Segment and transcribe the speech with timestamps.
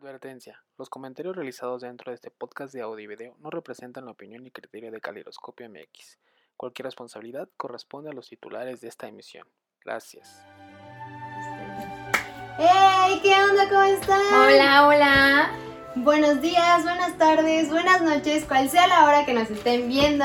[0.00, 4.12] Advertencia: Los comentarios realizados dentro de este podcast de audio y video no representan la
[4.12, 6.18] opinión ni criterio de Caliroscopio MX.
[6.56, 9.46] Cualquier responsabilidad corresponde a los titulares de esta emisión.
[9.84, 10.42] Gracias.
[12.56, 13.20] ¡Hey!
[13.22, 13.68] ¿Qué onda?
[13.68, 14.22] ¿Cómo están?
[14.32, 15.50] Hola, hola.
[15.96, 20.24] Buenos días, buenas tardes, buenas noches, cual sea la hora que nos estén viendo.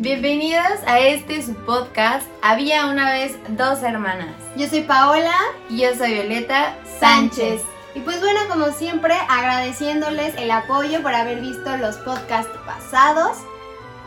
[0.00, 2.28] Bienvenidos a este su podcast.
[2.42, 4.34] Había una vez dos hermanas.
[4.56, 5.34] Yo soy Paola
[5.70, 7.62] Y yo soy Violeta Sánchez.
[7.96, 13.38] Y pues bueno, como siempre, agradeciéndoles el apoyo por haber visto los podcasts pasados.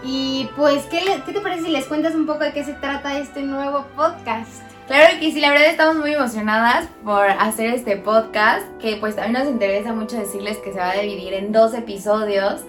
[0.03, 3.17] Y pues, ¿qué, qué te parece si les cuentas un poco de qué se trata
[3.17, 4.61] este nuevo podcast?
[4.85, 9.43] Claro que sí, la verdad estamos muy emocionadas por hacer este podcast, que pues también
[9.43, 12.61] nos interesa mucho decirles que se va a dividir en dos episodios,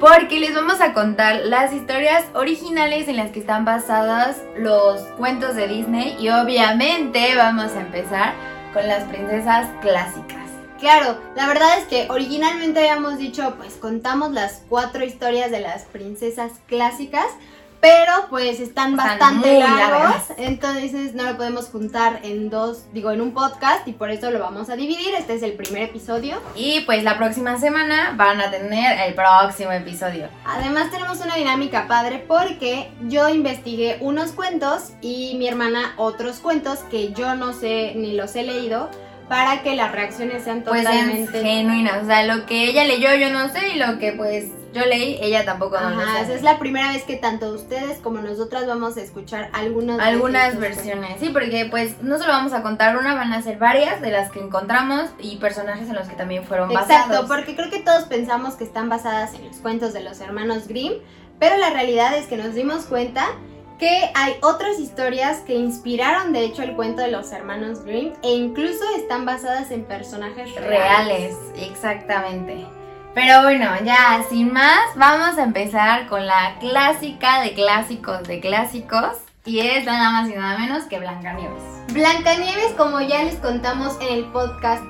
[0.00, 5.54] porque les vamos a contar las historias originales en las que están basadas los cuentos
[5.54, 8.32] de Disney y obviamente vamos a empezar
[8.72, 10.45] con las princesas clásicas.
[10.80, 15.84] Claro, la verdad es que originalmente habíamos dicho, pues contamos las cuatro historias de las
[15.84, 17.26] princesas clásicas,
[17.80, 20.24] pero pues están, Están bastante largos, largas.
[20.38, 24.38] entonces no lo podemos juntar en dos, digo, en un podcast y por eso lo
[24.40, 25.14] vamos a dividir.
[25.14, 26.40] Este es el primer episodio.
[26.56, 30.28] Y pues la próxima semana van a tener el próximo episodio.
[30.46, 36.80] Además tenemos una dinámica padre porque yo investigué unos cuentos y mi hermana otros cuentos
[36.90, 38.90] que yo no sé ni los he leído
[39.28, 43.14] para que las reacciones sean Pues sean totalmente genuinas, o sea, lo que ella leyó
[43.16, 46.20] yo no sé y lo que pues yo leí ella tampoco no lo sabe.
[46.20, 50.58] esa es la primera vez que tanto ustedes como nosotras vamos a escuchar algunas Algunas
[50.58, 54.10] versiones, sí, porque pues no solo vamos a contar una, van a ser varias de
[54.10, 57.06] las que encontramos y personajes en los que también fueron basados.
[57.06, 60.68] Exacto, porque creo que todos pensamos que están basadas en los cuentos de los hermanos
[60.68, 60.92] Grimm,
[61.38, 63.26] pero la realidad es que nos dimos cuenta
[63.78, 68.32] que hay otras historias que inspiraron de hecho el cuento de los hermanos Grimm e
[68.32, 70.68] incluso están basadas en personajes reales.
[70.68, 72.66] reales, exactamente.
[73.14, 79.16] Pero bueno, ya sin más, vamos a empezar con la clásica de clásicos de clásicos
[79.44, 81.62] y es nada más y nada menos que Blancanieves.
[81.92, 84.84] Blancanieves, como ya les contamos en el podcast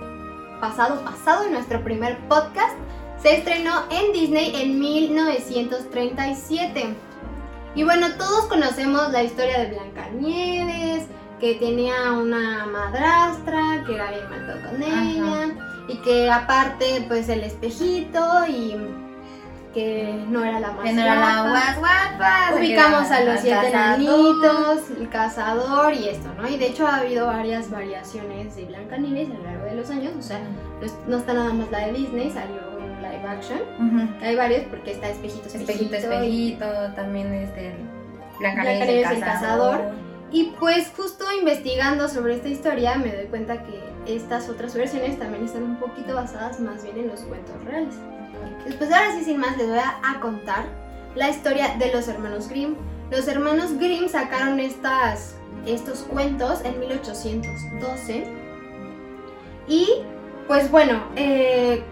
[0.61, 2.75] pasado, pasado, en nuestro primer podcast,
[3.23, 6.95] se estrenó en Disney en 1937.
[7.77, 11.05] Y bueno, todos conocemos la historia de Blancanieves,
[11.39, 15.03] que tenía una madrastra, que era bien malvado con Ajá.
[15.05, 15.55] ella,
[15.89, 18.75] y que aparte, pues el espejito, y
[19.75, 21.49] que no era la más Que no era la guapa.
[21.51, 22.55] guas guapa.
[22.57, 26.49] Ubicamos a los siete enanitos, el cazador y esto, ¿no?
[26.49, 30.15] Y de hecho ha habido varias variaciones de Blancanieves a lo largo de los años,
[30.19, 30.39] o sea,
[30.81, 32.66] no, es- no está nada más la de Disney, salió
[33.11, 33.59] live action.
[33.79, 34.09] Ujú.
[34.25, 36.25] Hay varios porque está Espejito, Espejito, Espejito.
[36.25, 37.75] y- espejito, también este
[38.39, 39.81] Blancanieves, Blancanieves el cazador.
[40.33, 45.45] Y pues justo investigando sobre esta historia me doy cuenta que estas otras versiones también
[45.45, 47.95] están un poquito basadas más bien en los cuentos reales.
[48.65, 50.65] Después ahora sí sin más les voy a, a contar
[51.15, 52.75] la historia de los hermanos Grimm.
[53.11, 58.25] Los hermanos Grimm sacaron estas, estos cuentos en 1812
[59.69, 59.87] y
[60.47, 61.83] pues bueno, eh,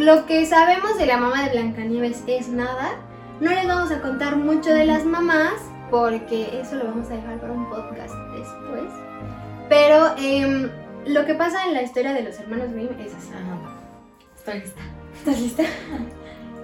[0.00, 2.92] lo que sabemos de la mamá de Blancanieves es nada.
[3.38, 7.38] No les vamos a contar mucho de las mamás porque eso lo vamos a dejar
[7.38, 8.90] para un podcast después.
[9.68, 10.70] Pero em,
[11.06, 13.30] lo que pasa en la historia de los hermanos Grimm es así.
[13.30, 13.76] Ajá.
[14.36, 14.80] Estoy lista.
[15.18, 15.62] ¿Estás lista?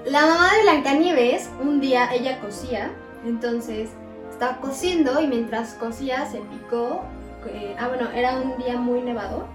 [0.07, 2.91] La mamá de Blancanieves, un día ella cosía,
[3.27, 3.91] entonces
[4.31, 7.03] estaba cosiendo y mientras cosía se picó,
[7.49, 9.47] eh, ah bueno, era un día muy nevado,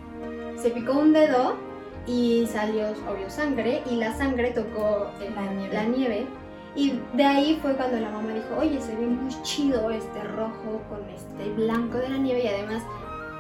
[0.62, 1.71] se picó un dedo
[2.08, 5.74] y salió, obvio, sangre y la sangre tocó eh, La nieve.
[5.74, 6.28] la nieve
[6.76, 10.82] y de ahí fue cuando la mamá dijo, oye, se ve muy chido este rojo
[10.90, 12.82] con este blanco de la nieve y además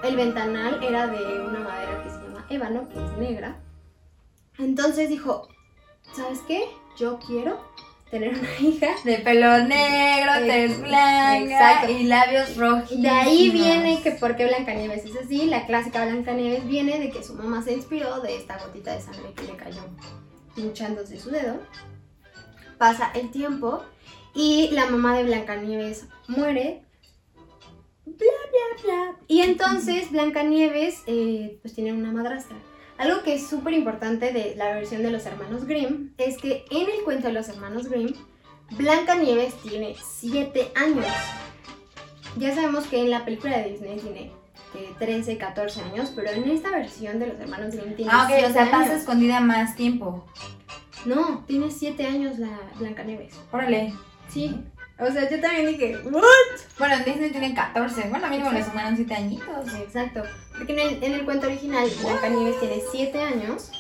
[0.03, 3.55] el ventanal era de una madera que se llama ébano, que es negra.
[4.57, 5.47] Entonces dijo,
[6.13, 6.65] ¿sabes qué?
[6.97, 7.57] Yo quiero
[8.11, 8.89] tener una hija.
[9.03, 11.91] De pelo negro, tez blanca exacto.
[11.91, 13.01] y labios rojos.
[13.01, 15.45] De ahí viene que por qué Blancanieves es así.
[15.45, 19.33] La clásica Blancanieves viene de que su mamá se inspiró de esta gotita de sangre
[19.33, 19.81] que le cayó
[20.57, 21.59] hinchándose su dedo.
[22.77, 23.83] Pasa el tiempo
[24.35, 26.83] y la mamá de Blancanieves muere.
[28.05, 29.15] Bla, bla, bla.
[29.27, 32.57] Y entonces Blancanieves eh, pues tiene una madrastra.
[33.01, 36.87] Algo que es súper importante de la versión de los hermanos Grimm es que en
[36.87, 38.13] el cuento de los hermanos Grimm,
[38.77, 41.07] Blancanieves tiene 7 años.
[42.37, 44.31] Ya sabemos que en la película de Disney tiene
[44.75, 48.33] eh, 13, 14 años, pero en esta versión de los hermanos Grimm tiene Ah, ok,
[48.33, 50.23] o 7 sea, pasa escondida más tiempo.
[51.05, 53.33] No, tiene 7 años la Blancanieves.
[53.51, 53.95] Órale.
[54.29, 54.63] Sí.
[55.01, 58.09] O sea, yo también dije, Bueno, en Disney tienen 14.
[58.09, 59.73] Bueno, mínimo le sumaron 7 añitos.
[59.73, 60.23] Exacto.
[60.55, 63.71] Porque en el, en el cuento original Blancanieves tiene 7 años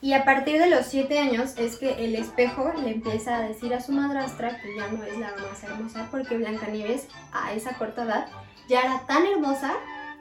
[0.00, 3.74] Y a partir de los siete años es que el espejo le empieza a decir
[3.74, 8.04] a su madrastra que ya no es la más hermosa porque Blancanieves a esa corta
[8.04, 8.26] edad
[8.66, 9.74] ya era tan hermosa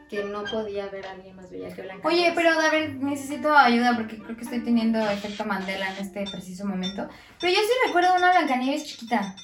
[0.10, 2.06] que no podía ver a alguien más bella que Blancanieves.
[2.06, 6.26] Oye, pero a ver, necesito ayuda porque creo que estoy teniendo efecto Mandela en este
[6.30, 7.08] preciso momento.
[7.40, 9.36] Pero yo sí recuerdo una Blancanieves chiquita.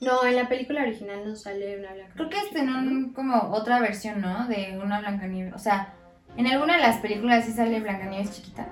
[0.00, 2.14] No, en la película original no sale una Blancanieves.
[2.14, 4.46] Creo que es en un, como otra versión, ¿no?
[4.48, 5.52] De una Blancanieves.
[5.54, 5.92] O sea,
[6.36, 8.66] en alguna de las películas sí sale Blancanieves chiquita.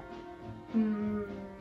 [0.75, 1.20] Mm,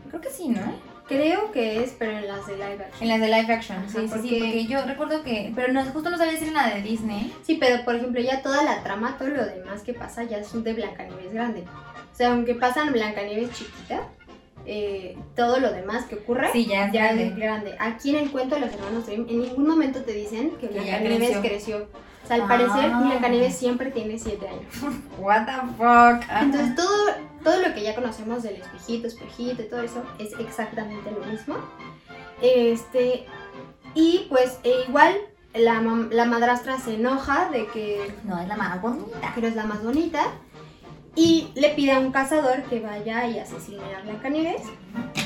[0.09, 0.61] Creo que sí, ¿no?
[1.07, 3.01] creo que es, pero en las de live action.
[3.03, 3.77] En las de live action.
[3.77, 4.09] Ajá, sí, sí, sí.
[4.09, 5.51] porque- Porque yo recuerdo que.
[5.55, 7.33] Pero no, justo no sabía si era la de Disney.
[7.43, 10.63] Sí, pero por ejemplo, ya toda la trama, todo lo demás que pasa ya es
[10.63, 11.63] de Blancanieves grande.
[12.11, 14.01] O sea, aunque pasan Blancanieves chiquita,
[14.69, 17.27] eh, todo lo demás que ocurre Sí, ya es ya grande.
[17.27, 17.75] es grande.
[17.79, 20.79] Aquí en el cuento de los hermanos Grimm, en ningún momento te dicen que Que
[20.79, 21.41] Blancanieves creció.
[21.41, 21.87] creció.
[22.23, 22.47] O sea, al Ah.
[22.49, 24.65] parecer Blancanieves siempre tiene 7 años.
[25.19, 26.29] What the fuck.
[26.41, 27.05] Entonces todo,
[27.43, 31.55] todo lo que ya conocemos del espejito, espejito y todo eso es exactamente lo mismo.
[32.41, 33.25] Este,
[33.95, 35.15] y pues e igual
[35.53, 35.81] la,
[36.11, 39.31] la madrastra se enoja de que No, es la más bonita.
[39.33, 40.23] pero es la más bonita.
[41.19, 44.61] Y le pide a un cazador que vaya y asesine a Blancanieves.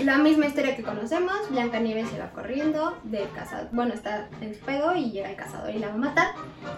[0.05, 4.61] La misma historia que conocemos, Blancanieves se va corriendo del cazador, bueno, está en su
[4.61, 6.27] pedo y llega el cazador y la va a matar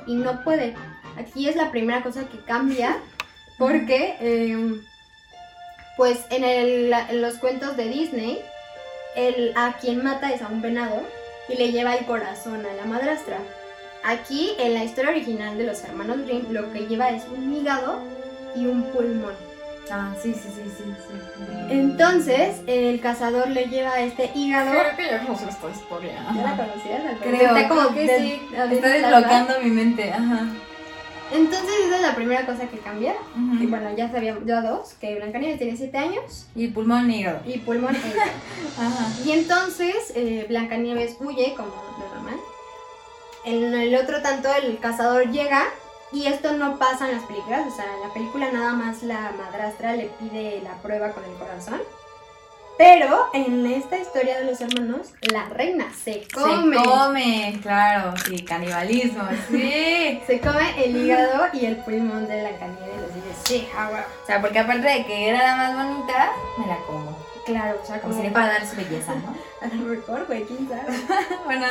[0.07, 0.73] y no puede.
[1.15, 2.97] Aquí es la primera cosa que cambia
[3.59, 4.81] porque, eh,
[5.95, 8.41] pues en, el- en los cuentos de Disney,
[9.15, 11.03] el, a quien mata es a un venado
[11.49, 13.37] y le lleva el corazón a la madrastra.
[14.03, 18.01] Aquí, en la historia original de los hermanos Grimm, lo que lleva es un hígado
[18.55, 19.33] y un pulmón.
[19.91, 21.43] Ah, sí, sí, sí, sí, sí.
[21.69, 24.71] Entonces, el cazador le lleva este hígado.
[24.95, 26.13] que ya conocí esta historia.
[26.35, 27.01] ¿Ya la conocías?
[27.01, 27.17] Parecer?
[27.21, 28.41] Creo, Está como creo que de- sí.
[28.51, 30.47] Está de- desbloqueando mi mente, ajá.
[31.33, 33.13] Entonces, esa es la primera cosa que cambia.
[33.59, 37.39] Y bueno, ya sabíamos, ya dos, que Blancanieves tiene 7 años Y pulmón y hígado.
[37.45, 38.31] y pulmón hígado.
[38.79, 39.07] Ajá.
[39.25, 42.35] Y entonces eh, Blancanieves huye, como lo normal.
[43.45, 45.63] En el otro tanto, el cazador llega.
[46.13, 47.65] Y esto no pasa en las películas.
[47.67, 51.33] O sea, en la película nada más la madrastra le pide la prueba con el
[51.37, 51.81] corazón.
[52.77, 56.75] Pero en esta historia de los hermanos, la reina se come.
[56.75, 60.21] Se come, claro, sí, canibalismo, sí.
[60.27, 63.11] Se come el hígado y el pulmón de Blancanieves.
[63.11, 64.05] Así de, sí, ah, huevo".
[64.23, 67.32] O sea, porque aparte de que era la más bonita, me la como.
[67.45, 69.35] Claro, o sea, Como como sería para dar su belleza, ¿no?
[69.61, 70.97] A lo mejor, güey, quién sabe.
[71.45, 71.65] bueno,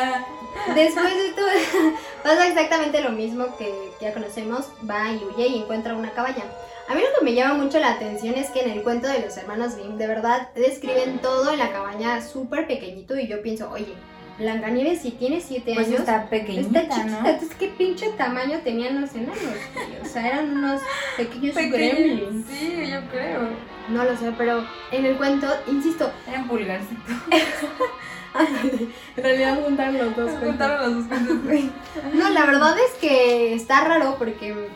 [0.74, 1.42] Después de esto
[2.22, 6.44] pasa exactamente lo mismo que ya conocemos, va y huye y encuentra una cabaña.
[6.88, 9.20] A mí lo que me llama mucho la atención es que en el cuento de
[9.20, 13.70] los hermanos Grimm de verdad describen todo en la cabaña súper pequeñito y yo pienso,
[13.70, 13.94] oye,
[14.38, 17.28] Blancanieves si tiene 7 pues años, está pequeñita, está chiquita, ¿no?
[17.28, 19.38] entonces qué pinche tamaño tenían los enanos,
[19.74, 20.00] güey?
[20.02, 20.80] o sea, eran unos
[21.16, 22.46] pequeños Pequeños, gremlins.
[22.46, 23.40] sí, yo creo.
[23.88, 27.16] No lo sé, pero en el cuento, insisto, Eran pulgarcitos.
[29.16, 31.72] en realidad juntaron los dos Juntaron los dos cuentos.
[32.14, 34.68] No, la verdad es que está raro porque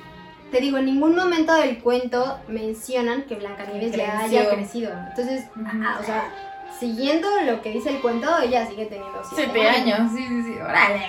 [0.51, 4.93] te digo, en ningún momento del cuento mencionan que Blancanieves ya haya crecido.
[5.11, 6.25] Entonces, ah, o sea,
[6.79, 10.53] siguiendo lo que dice el cuento, ella sigue teniendo siete, Siete años, sí, sí, sí.
[10.61, 11.07] Órale.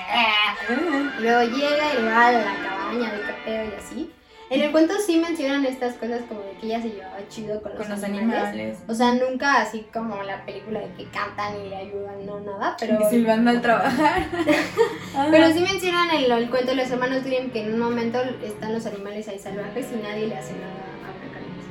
[1.20, 4.14] Luego llega y le va a la cabaña de qué pedo y así.
[4.50, 7.74] En el cuento sí mencionan estas cosas como de que ella se llevaba chido con
[7.74, 8.44] los, Con los animales.
[8.46, 8.78] animales.
[8.88, 12.78] O sea, nunca así como la película de que cantan y le ayudan, no nada,
[12.80, 12.98] pero...
[13.02, 14.26] Y silbando al trabajar.
[15.32, 18.74] Pero sí mencionan el, el cuento de los hermanos Grimm que en un momento están
[18.74, 20.72] los animales ahí salvajes y nadie le hace nada
[21.04, 21.66] a Blancanieves.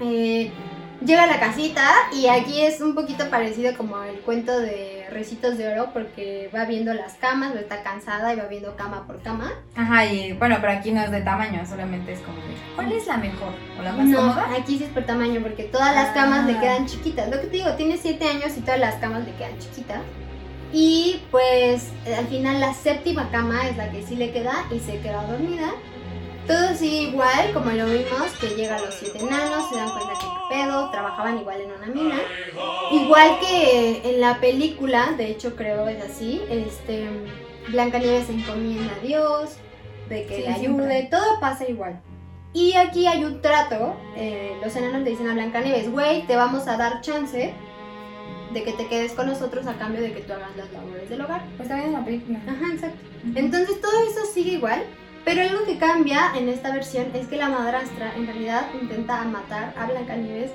[0.00, 0.52] Eh,
[1.04, 5.56] llega a la casita y aquí es un poquito parecido como el cuento de Recitos
[5.56, 9.22] de Oro porque va viendo las camas, o está cansada y va viendo cama por
[9.22, 9.52] cama.
[9.76, 13.06] Ajá, y bueno, pero aquí no es de tamaño, solamente es como de, ¿cuál es
[13.06, 13.52] la mejor?
[13.78, 14.48] ¿O la más No, cómoda?
[14.58, 16.60] aquí sí es por tamaño porque todas las camas le Ah.
[16.60, 17.28] quedan chiquitas.
[17.30, 20.00] Lo que te digo, tiene 7 años y todas las camas le quedan chiquitas.
[20.72, 21.88] Y pues
[22.18, 25.70] al final la séptima cama es la que sí le queda y se queda dormida.
[26.48, 30.54] Todo sigue igual, como lo vimos, que llegan los siete enanos, se dan cuenta que
[30.54, 32.18] pedo, trabajaban igual en una mina.
[32.90, 37.06] Igual que en la película, de hecho creo es así, este,
[37.68, 39.56] Blancanieves se encomienda a Dios,
[40.08, 41.08] de que Sí, le ayude, siempre.
[41.10, 42.00] todo pasa igual.
[42.54, 46.66] Y aquí hay un trato, eh, los enanos le dicen a Blancanieves, güey, te vamos
[46.66, 47.52] a dar chance
[48.54, 51.20] de que te quedes con nosotros a cambio de que tú hagas las labores del
[51.20, 51.42] hogar.
[51.58, 52.38] Pues también es la película.
[52.48, 52.98] Ajá, exacto.
[53.34, 54.82] Entonces todo eso sigue igual,
[55.24, 59.74] pero algo que cambia en esta versión es que la madrastra en realidad intenta matar
[59.78, 60.50] a Blancanieves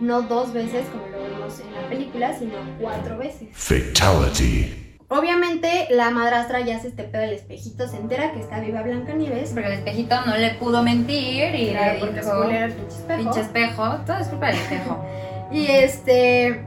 [0.00, 3.48] no dos veces como lo vemos en la película, sino cuatro veces.
[3.52, 4.82] Fatality.
[5.08, 9.50] Obviamente la madrastra ya se este pedo del espejito, se entera que está viva Blancanieves.
[9.50, 13.18] Porque el espejito no le pudo mentir y Claro, le porque dijo, el pinche espejo.
[13.22, 15.04] pinche espejo, todo es culpa del espejo.
[15.52, 16.60] Y este.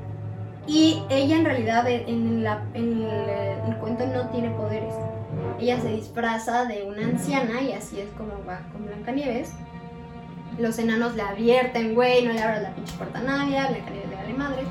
[0.66, 4.94] Y ella en realidad en, la, en el, el cuento no tiene poderes.
[5.60, 9.54] Ella se disfraza de una anciana y así es como va con Blancanieves.
[10.58, 14.16] Los enanos le advierten, güey, no le abras la pinche puerta a nadie, Blancanieves le
[14.16, 14.64] vale madre.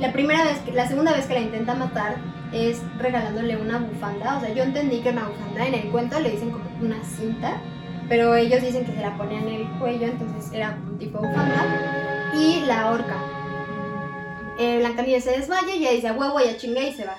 [0.00, 2.16] La primera vez, la segunda vez que la intenta matar
[2.52, 4.36] es regalándole una bufanda.
[4.36, 7.60] O sea, yo entendí que una bufanda en el cuento le dicen como una cinta,
[8.08, 12.32] pero ellos dicen que se la ponían en el cuello, entonces era un tipo bufanda.
[12.36, 13.16] Y la horca.
[14.58, 17.16] Eh, Blancanieves se desmaya y ella dice, "A huevo, ya chingué y se va.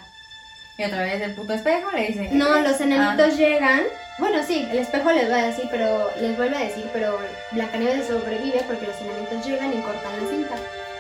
[0.77, 2.30] Y otra vez el puto espejo le dice.
[2.32, 2.84] No, los Ah.
[2.84, 3.84] enanitos llegan.
[4.18, 7.20] Bueno, sí, el espejo les va a decir, pero les vuelve a decir, pero
[7.51, 10.56] Blancanieves sobrevive porque los enanitos llegan y cortan la cinta.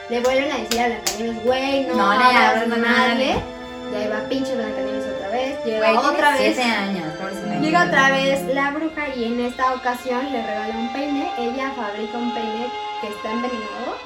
[0.09, 2.81] Le vuelven a decir a Blancanieves, güey, no, No le abras madre.
[2.81, 3.35] madre.
[3.91, 5.63] Y ahí va pinche Blancanieves otra vez.
[5.65, 6.59] Llega Güey, otra vez.
[6.59, 7.07] años.
[7.61, 11.29] Llega otra vez la bruja y en esta ocasión le regala un peine.
[11.37, 12.67] Ella fabrica un peine
[13.01, 13.97] que está envenenado.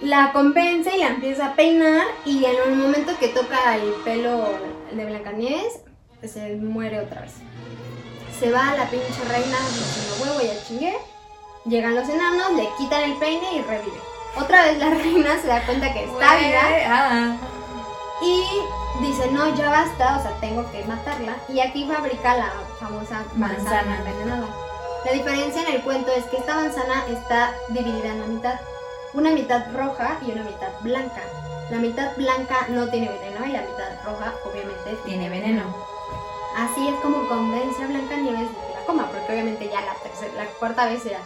[0.00, 4.50] La convence y la empieza a peinar y en el momento que toca el pelo
[4.92, 5.80] de Blancanieves
[6.22, 7.32] se muere otra vez.
[8.38, 10.96] Se va la pinche reina diciendo huevo ya chingué.
[11.64, 13.98] Llegan los enanos, le quitan el peine y revive.
[14.38, 17.38] Otra vez la reina se da cuenta que está viva
[18.22, 18.44] y
[19.00, 21.36] dice, no, ya basta, o sea, tengo que matarla.
[21.48, 23.98] Y aquí fabrica la famosa manzana, Manzana.
[23.98, 24.46] envenenada.
[25.04, 28.60] La diferencia en el cuento es que esta manzana está dividida en la mitad.
[29.16, 31.22] Una mitad roja y una mitad blanca.
[31.70, 35.74] La mitad blanca no tiene veneno y la mitad roja obviamente Tiene veneno.
[36.54, 40.34] Así es como convence a Blancanieves de que la coma, porque obviamente ya la tercera,
[40.34, 41.20] la cuarta vez era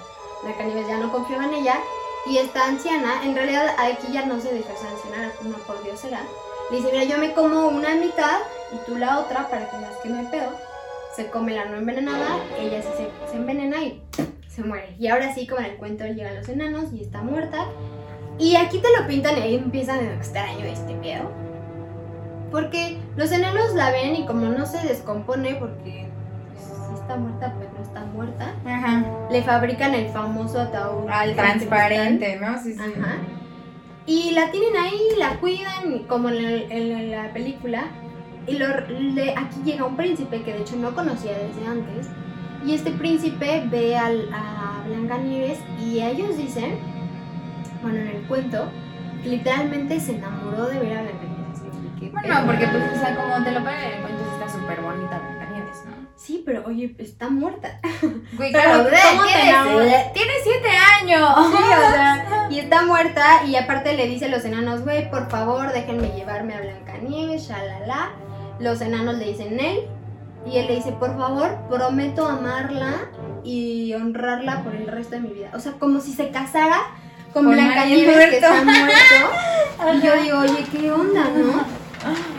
[0.44, 1.80] Blancanieves ya no confiaba en ella.
[2.26, 6.20] Y esta anciana, en realidad aquí ya no se disfraza anciana, una por Dios era.
[6.70, 8.38] Le dice, mira, yo me como una mitad
[8.73, 10.52] y tú la otra para que veas que no hay pedo.
[11.16, 14.00] Se come la no envenenada, ella se, se envenena y
[14.50, 14.97] se muere.
[14.99, 17.66] Y ahora sí, como en el cuento, llegan los enanos y está muerta.
[18.38, 21.30] Y aquí te lo pintan y ahí empieza de extraño este pedo.
[22.50, 26.09] Porque los enanos la ven y como no se descompone porque
[26.52, 29.04] pues, si está muerta, pues no está muerta, Ajá.
[29.30, 31.09] le fabrican el famoso ataúd.
[31.09, 32.61] Al transparente, ¿no?
[32.61, 32.80] Sí, sí.
[32.80, 33.19] Ajá.
[34.07, 37.85] Y la tienen ahí, la cuidan, como en, el- en la película.
[38.49, 42.09] Y lo, le- aquí llega un príncipe que de hecho no conocía desde antes.
[42.64, 46.79] Y este príncipe ve al, a Blancanieves y ellos dicen,
[47.83, 48.69] bueno, en el cuento,
[49.23, 51.61] que literalmente se enamoró de ver a Blancanieves.
[51.97, 54.59] Y que, Bueno, porque pues, o sea, como te lo ponen en el cuento, está
[54.59, 56.09] súper bonita Blancanieves, ¿no?
[56.17, 57.81] Sí, pero oye, está muerta.
[58.37, 60.69] Güey, claro, ¿cómo te tiene siete
[61.00, 61.29] años.
[61.50, 65.31] Sí, o sea, y está muerta y aparte le dice a los enanos, güey, por
[65.31, 68.11] favor, déjenme llevarme a Blancanieves, shalala.
[68.59, 69.88] Los enanos le dicen él
[70.47, 73.11] y él le dice, por favor, prometo amarla
[73.44, 75.50] y honrarla por el resto de mi vida.
[75.54, 76.78] O sea, como si se casara
[77.32, 79.94] con, Con Blancanieves que está muerto.
[79.94, 81.80] y yo digo, oye, ¿qué onda, no?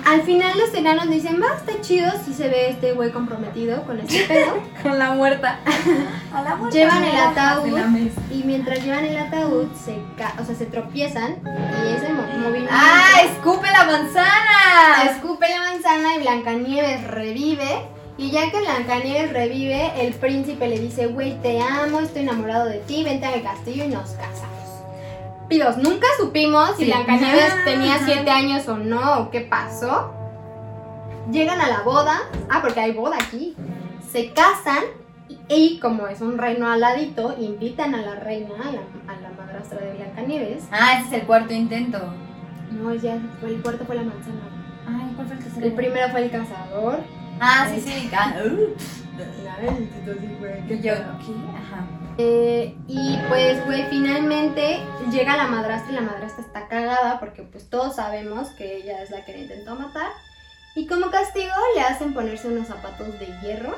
[0.06, 4.00] Al final los enanos dicen, va, está chido si se ve este güey comprometido con
[4.00, 4.54] este pedo.
[4.82, 5.60] Con la muerta.
[6.34, 6.78] A la muerta.
[6.78, 7.78] Llevan el ataúd.
[8.32, 11.36] Y mientras llevan el ataúd, se, ca- o sea, se tropiezan
[11.86, 13.22] y ese mo- movimiento ¡Ah!
[13.26, 15.12] ¡Escupe la manzana!
[15.12, 17.86] escupe la manzana y Blancanieves revive.
[18.18, 22.78] Y ya que Blancanieves revive, el príncipe le dice, güey, te amo, estoy enamorado de
[22.80, 24.51] ti, vente a mi castillo y nos casamos.
[25.78, 26.92] Nunca supimos si Sí.
[26.92, 28.06] Blancanieves tenía ajá.
[28.06, 30.14] siete años o no, o qué pasó.
[31.32, 33.56] Llegan a la boda, ah, porque hay boda aquí.
[34.12, 34.84] Se casan
[35.50, 38.82] y, como es un reino aladito, invitan a la reina, a la,
[39.14, 40.64] a la madrastra de Blancanieves.
[40.72, 42.00] Ah, ese es el cuarto intento.
[42.72, 44.42] No, ya fue, el cuarto fue la manzana.
[44.88, 45.66] Ay, ¿cuál fue el tercero?
[45.66, 47.00] El primero fue el cazador.
[47.40, 48.10] Ah, sí, sí.
[48.16, 48.76] Ah, uh.
[50.70, 50.94] Yo, ¿qué?
[50.94, 51.86] Ajá.
[52.18, 54.80] Eh, y pues, güey, finalmente
[55.12, 59.10] llega la madrastra y la madrastra está cagada porque pues todos sabemos que ella es
[59.12, 60.12] la que le intentó matar.
[60.76, 63.76] Y como castigo le hacen ponerse unos zapatos de hierro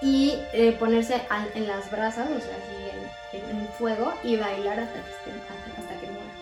[0.00, 4.36] y eh, ponerse al- en las brasas, o sea, así en, en- en fuego y
[4.36, 6.32] bailar hasta que, esté, hasta, hasta que muera.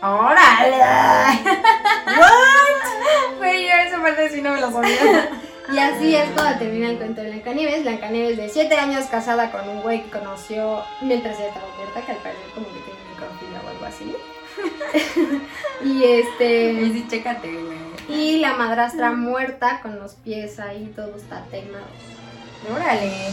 [0.00, 1.48] ¡Órale!
[2.06, 3.36] ¿What?
[3.38, 5.30] Güey, yo esa parte sí no me lo sabía.
[5.70, 7.82] Y así es cuando termina el cuento de Blancanieves.
[7.82, 12.12] Blancanieves de 7 años casada con un güey que conoció mientras ella estaba muerta, que
[12.12, 14.16] al parecer como que tiene necrofilia o algo así.
[15.84, 16.72] y este...
[16.72, 17.78] Y sí, chécate, güey.
[18.08, 21.84] Y la madrastra muerta con los pies ahí, todo está temado.
[22.74, 23.30] Órale.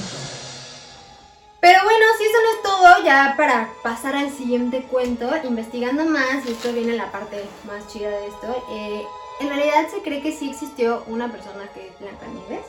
[1.61, 6.45] Pero bueno, si eso no es todo, ya para pasar al siguiente cuento, investigando más,
[6.45, 9.03] y esto viene la parte más chida de esto, eh,
[9.39, 12.65] en realidad se cree que sí existió una persona que es Blancanieves.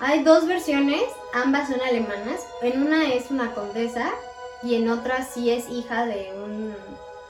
[0.00, 1.02] Hay dos versiones,
[1.32, 2.46] ambas son alemanas.
[2.62, 4.10] En una es una condesa
[4.62, 6.74] y en otra sí es hija de un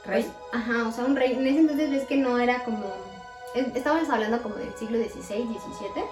[0.05, 0.23] Rey.
[0.25, 1.33] pues, ajá, o sea, un rey.
[1.33, 2.85] En ese entonces ves que no era como.
[3.55, 6.05] es- Estábamos hablando como del siglo XVI, XVII.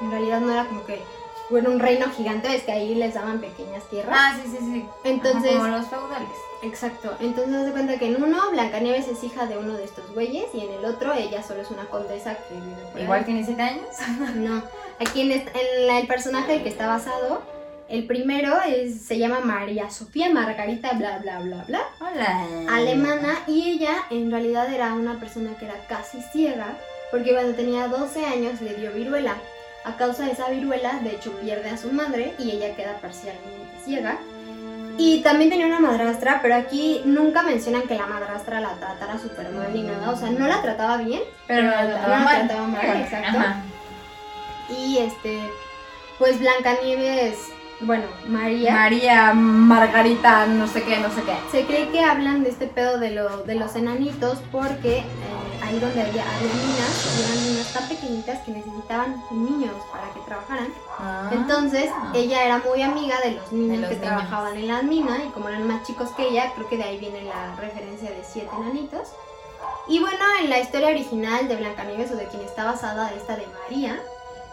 [0.00, 1.00] En realidad no era como que
[1.48, 4.16] fuera un reino gigante, es que ahí les daban pequeñas tierras.
[4.18, 4.86] Ah, sí, sí, sí.
[5.04, 6.28] Entonces- Ajá, como los feudales.
[6.62, 7.12] Exacto.
[7.20, 10.60] Entonces de cuenta que en uno Blancanieves es hija de uno de estos güeyes y
[10.60, 13.02] en el otro ella solo es una condesa que vive por ahí.
[13.02, 13.86] Igual tiene 7 años.
[14.36, 14.62] No.
[15.00, 17.42] Aquí en, en la- el personaje que está basado,
[17.88, 21.82] el primero es, se llama María Sofía Margarita, bla, bla, bla, bla.
[22.00, 22.46] Hola.
[22.70, 26.76] Alemana y ella en realidad era una persona que era casi ciega
[27.10, 29.34] porque cuando tenía 12 años le dio viruela.
[29.84, 33.50] A causa de esa viruela, de hecho, pierde a su madre y ella queda parcialmente
[33.84, 34.16] ciega.
[34.98, 39.50] Y también tenía una madrastra, pero aquí nunca mencionan que la madrastra la tratara súper
[39.50, 40.10] mal ni nada.
[40.10, 42.46] O sea, no la trataba bien, Pero lo la trataba mal.
[42.46, 43.38] trataba mal, exacto.
[43.38, 43.56] Ajá.
[44.68, 45.40] Y este,
[46.18, 47.38] pues Blancanieves,
[47.80, 51.32] bueno, María, María, Margarita, no sé qué, no sé qué.
[51.50, 55.04] se cree que hablan de este pedo de, lo, de los enanitos porque eh,
[55.72, 60.68] ahí donde había, había minas, eran minas tan pequeñitas que necesitaban niños para que trabajaran.
[60.98, 61.30] Ah.
[61.32, 64.08] Entonces ella era muy amiga de los niños los que niños.
[64.08, 66.98] trabajaban en la mina y como eran más chicos que ella, creo que de ahí
[66.98, 69.08] viene la referencia de siete enanitos.
[69.88, 73.46] Y bueno, en la historia original de Blancanieves o de quien está basada esta de
[73.46, 74.00] María,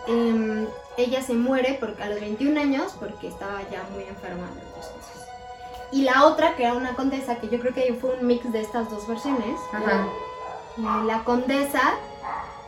[0.08, 4.68] em, ella se muere porque, a los 21 años porque estaba ya muy enferma de
[4.70, 5.28] otras cosas.
[5.92, 8.62] Y la otra, que era una condesa, que yo creo que fue un mix de
[8.62, 10.08] estas dos versiones, Ajá.
[10.78, 11.82] La condesa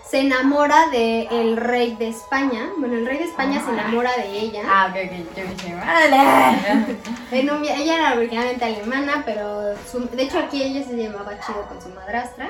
[0.05, 2.69] se enamora del rey de España.
[2.77, 4.61] Bueno, el rey de España se enamora de ella.
[4.67, 6.97] Ah, ok, ok, yo dije, vale.
[7.31, 11.39] En un via- ella era originalmente alemana, pero su- de hecho aquí ella se llevaba
[11.39, 12.49] chido con su madrastra.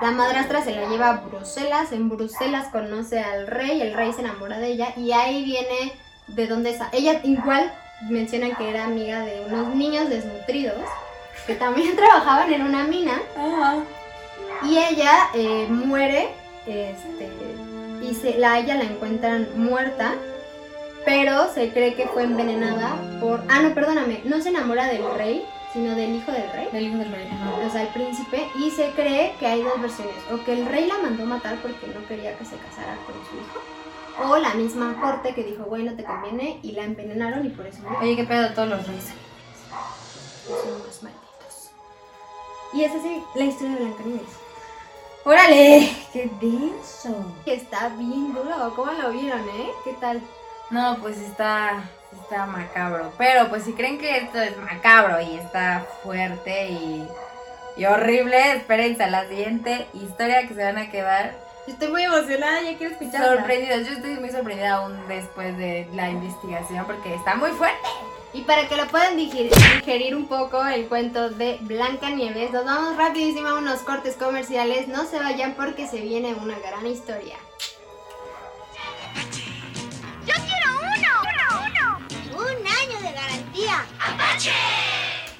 [0.00, 4.20] La madrastra se la lleva a Bruselas, en Bruselas conoce al rey, el rey se
[4.20, 5.92] enamora de ella y ahí viene
[6.28, 6.90] de dónde esa.
[6.92, 7.72] Ella igual
[8.08, 10.76] mencionan que era amiga de unos niños desnutridos
[11.48, 13.78] que también trabajaban en una mina Ajá.
[14.62, 16.28] Y ella eh, muere
[16.66, 17.30] este,
[18.02, 20.14] y se, la, ella la encuentran muerta,
[21.04, 23.42] pero se cree que fue envenenada por...
[23.48, 26.98] Ah, no, perdóname, no se enamora del rey, sino del hijo del rey, Del hijo
[26.98, 27.28] del rey.
[27.30, 27.66] Ajá.
[27.66, 30.86] o sea, el príncipe, y se cree que hay dos versiones, o que el rey
[30.86, 34.98] la mandó matar porque no quería que se casara con su hijo, o la misma
[35.00, 37.98] corte que dijo, bueno, te conviene, y la envenenaron y por eso murió.
[38.00, 39.12] Oye, qué pedo todos los reyes.
[40.46, 41.70] Son unos malditos.
[42.72, 44.43] Y es así la historia de Blancanieves.
[45.24, 45.90] ¡Órale!
[46.12, 47.34] ¡Qué denso!
[47.46, 49.70] Está bien duro, ¿cómo lo vieron, eh?
[49.82, 50.20] ¿Qué tal?
[50.70, 51.82] No, pues está,
[52.12, 53.12] está macabro.
[53.16, 57.08] Pero pues si creen que esto es macabro y está fuerte y,
[57.76, 62.60] y horrible, espérense a la siguiente historia que se van a quedar Estoy muy emocionada,
[62.60, 63.36] ya quiero escucharla.
[63.36, 63.86] sorprendidos.
[63.86, 67.88] Yo estoy muy sorprendida aún después de la investigación porque está muy fuerte.
[68.34, 72.64] Y para que lo puedan digerir, digerir un poco el cuento de Blanca Nieves, nos
[72.64, 74.88] vamos rapidísimo a unos cortes comerciales.
[74.88, 77.36] No se vayan porque se viene una gran historia.
[80.26, 81.12] ¡Yo quiero uno!
[81.68, 82.38] ¡Uno!
[82.38, 83.86] ¡Un año de garantía!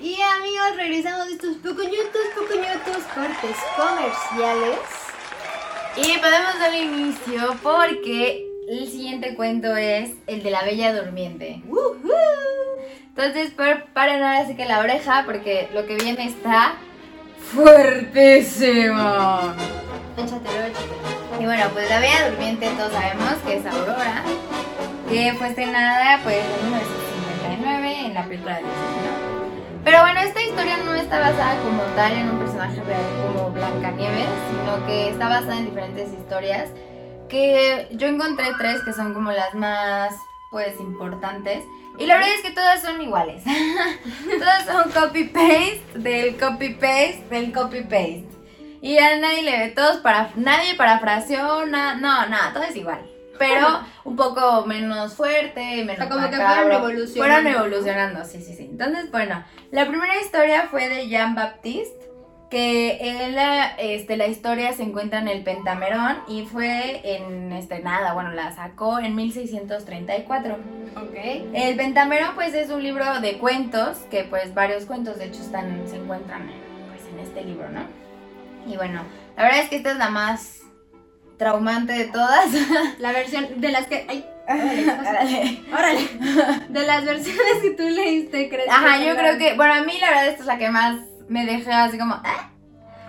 [0.01, 4.79] Y amigos, regresamos de estos pequeñitos, pequeñitos cortes comerciales.
[5.97, 11.63] Y podemos darle inicio porque el siguiente cuento es el de la Bella Durmiente.
[13.09, 16.75] Entonces preparen ahora sí que la oreja porque lo que viene está
[17.53, 19.55] fuertísimo.
[21.39, 24.25] Y bueno, pues la Bella Durmiente todos sabemos que es Aurora,
[25.09, 28.75] que fue estrenada pues en 1959 en la película de Disney.
[29.85, 34.29] Pero bueno, esta historia no está basada como tal en un personaje real como Blancanieves,
[34.51, 36.71] sino que está basada en diferentes historias
[37.29, 40.15] que yo encontré tres que son como las más
[40.51, 41.65] pues importantes
[41.99, 43.45] y la verdad es que todas son iguales.
[44.39, 48.29] todas son copy paste del copy paste del copy paste.
[48.81, 53.01] Y a nadie le ve todos para nadie parafraseó, na- no, nada, todo es igual.
[53.39, 57.15] Pero un poco menos fuerte, menos sea, como que fueron evolucionando.
[57.17, 58.69] Fueron evolucionando, sí, sí, sí.
[58.71, 62.11] Entonces, bueno, la primera historia fue de Jean Baptiste,
[62.55, 63.37] que él,
[63.79, 69.01] este, la historia se encuentra en el Pentamerón y fue en estrenada, bueno, la sacó
[69.01, 70.55] en 1634.
[70.95, 71.17] Ok.
[71.53, 75.83] El Pentamerón, pues, es un libro de cuentos, que pues varios cuentos, de hecho, están,
[75.89, 76.49] se encuentran
[76.91, 77.81] pues, en este libro, ¿no?
[78.73, 79.03] Y bueno,
[79.37, 80.61] la verdad es que esta es la más
[81.37, 82.51] traumante de todas.
[83.01, 84.07] La versión de las que.
[84.09, 84.25] ¡Ay!
[84.47, 85.61] Órale.
[85.73, 86.09] ¡Órale!
[86.69, 88.69] De las versiones que tú leíste, ¿crees?
[88.71, 91.01] Ajá, que yo creo que, bueno, a mí la verdad esta es la que más
[91.29, 92.51] me deja así como, ah,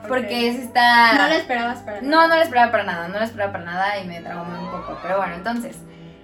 [0.08, 1.14] porque es está...
[1.14, 4.00] No lo esperabas para No, no lo esperaba para nada, no lo esperaba para nada
[4.00, 4.98] y me traumé un poco.
[5.02, 5.78] Pero bueno, entonces,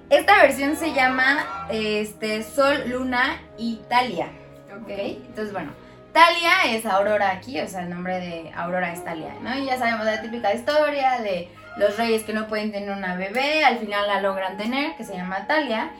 [0.09, 4.27] esta versión se llama este, Sol, Luna, Italia.
[4.75, 4.89] ¿Ok?
[4.89, 5.71] Entonces, bueno,
[6.11, 9.57] Talia es Aurora aquí, o sea, el nombre de Aurora es Talia, ¿no?
[9.57, 13.63] Y ya sabemos la típica historia de los reyes que no pueden tener una bebé,
[13.63, 15.91] al final la logran tener, que se llama Talia.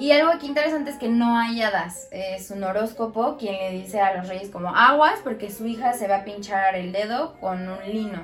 [0.00, 4.00] Y algo aquí interesante es que no hay hadas, es un horóscopo quien le dice
[4.00, 7.68] a los reyes como aguas porque su hija se va a pinchar el dedo con
[7.68, 8.18] un lino.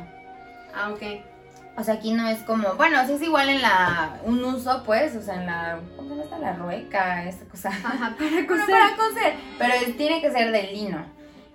[0.74, 1.02] Ah, ok.
[1.76, 5.14] O sea, aquí no es como, bueno, sí es igual en la, un uso pues,
[5.16, 6.38] o sea, en la, ¿cómo se llama esta?
[6.38, 7.68] La rueca, esta cosa.
[7.68, 8.66] Ajá, para Bueno, coser.
[8.70, 11.04] para coser, pero tiene que ser de lino.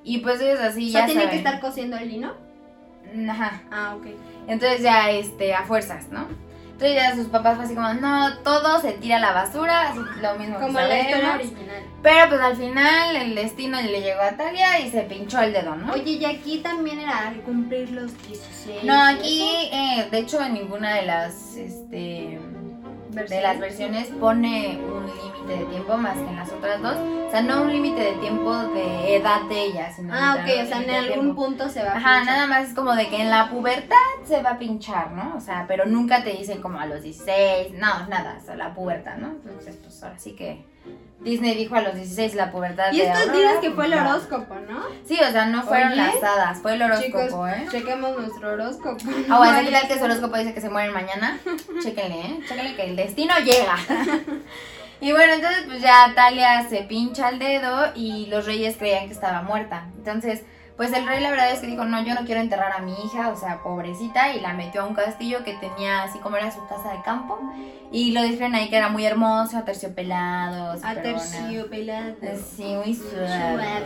[0.04, 2.34] Y pues ellos así o sea, ya tiene que estar cosiendo el lino.
[3.28, 3.64] Ajá.
[3.72, 4.06] Ah, ok.
[4.48, 6.28] Entonces ya, este, a fuerzas, ¿no?
[6.82, 10.00] Entonces ya sus papás fue así como, no, todo se tira a la basura, así
[10.20, 11.36] lo mismo que Como la historia sabemos.
[11.36, 11.84] original.
[12.02, 15.76] Pero pues al final el destino le llegó a Talia y se pinchó el dedo,
[15.76, 15.94] ¿no?
[15.94, 18.84] Oye, y aquí también era al cumplir los 16.
[18.84, 22.40] no, ¿y aquí, eh, de hecho, en ninguna de las, este,
[23.12, 26.96] de las versiones pone un límite de tiempo más que en las otras dos.
[27.28, 30.66] O sea, no un límite de tiempo de edad de ella, sino Ah, ok, o
[30.68, 31.36] sea, en algún tiempo.
[31.46, 32.26] punto se va a Ajá, pinchar.
[32.26, 33.96] nada más es como de que en la pubertad
[34.26, 35.36] se va a pinchar, ¿no?
[35.38, 38.74] O sea, pero nunca te dicen como a los 16, no, nada, o sea, la
[38.74, 39.28] pubertad, ¿no?
[39.30, 40.66] Entonces, pues ahora sí que
[41.24, 44.56] Disney dijo a los 16 la pubertad Y de estos dices que fue el horóscopo,
[44.68, 44.82] ¿no?
[45.06, 47.68] Sí, o sea, no fueron Oye, las hadas, fue el horóscopo, Chicos, ¿eh?
[47.72, 49.04] chequemos nuestro horóscopo.
[49.30, 51.40] Ah, bueno, ¿qué tal que su horóscopo dice que se mueren mañana?
[51.84, 52.40] Chéquenle, ¿eh?
[52.48, 53.78] Chéquenle que el destino llega.
[55.02, 59.14] y bueno, entonces pues ya Talia se pincha el dedo y los reyes creían que
[59.14, 59.86] estaba muerta.
[59.98, 60.42] Entonces,
[60.78, 62.94] pues el rey la verdad es que dijo, no, yo no quiero enterrar a mi
[63.04, 66.52] hija, o sea, pobrecita, y la metió a un castillo que tenía así como era
[66.52, 67.40] su casa de campo.
[67.92, 70.72] Y lo describen ahí que era muy hermoso, aterciopelado.
[70.72, 71.22] A súper bonito.
[71.22, 72.16] terciopelado.
[72.56, 73.84] Sí, muy suave.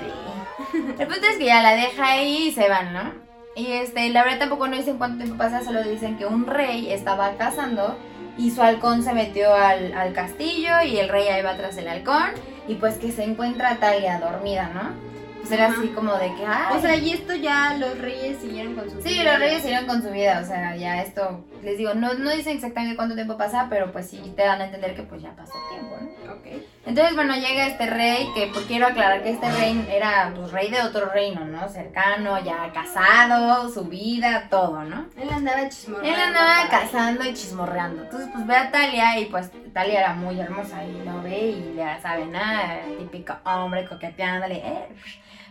[0.74, 3.26] El punto es que ya la deja ahí y se van, ¿no?
[3.56, 6.92] Y este, la verdad tampoco no dicen cuánto tiempo pasa, solo dicen que un rey
[6.92, 7.98] estaba cazando
[8.38, 11.88] y su halcón se metió al, al castillo y el rey ahí va tras el
[11.88, 12.32] halcón
[12.68, 15.15] y pues que se encuentra Talia dormida, ¿no?
[15.48, 15.76] Pues era Ajá.
[15.80, 19.00] así como de que, ay, O sea, y esto ya los reyes siguieron con su
[19.02, 19.24] Sí, vida.
[19.32, 22.56] los reyes siguieron con su vida, o sea, ya esto, les digo, no, no dicen
[22.56, 25.54] exactamente cuánto tiempo pasa, pero pues sí te dan a entender que pues ya pasó
[25.70, 26.34] tiempo, ¿no?
[26.34, 26.64] Ok.
[26.88, 30.70] Entonces, bueno, llega este rey, que pues quiero aclarar que este rey era pues, rey
[30.70, 31.68] de otro reino, ¿no?
[31.70, 35.06] Cercano, ya casado, su vida, todo, ¿no?
[35.18, 36.16] Él andaba chismorreando.
[36.22, 38.04] Él andaba cazando y chismorreando.
[38.04, 41.74] Entonces, pues ve a Talia y pues Talia era muy hermosa y lo ve y
[41.76, 44.88] ya sabe, nada, típico hombre coqueteándole, eh.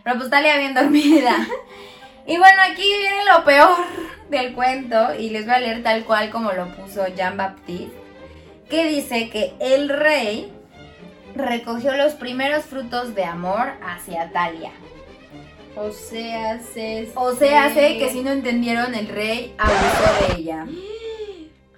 [0.05, 1.35] Pero pues Talia bien dormida.
[2.27, 3.77] Y bueno, aquí viene lo peor
[4.31, 7.95] del cuento y les voy a leer tal cual como lo puso Jean Baptiste,
[8.67, 10.51] que dice que el rey
[11.35, 14.71] recogió los primeros frutos de amor hacia Talia.
[15.75, 17.11] O sea, se.
[17.13, 20.65] O sea, sé que si no entendieron, el rey abusó de ella.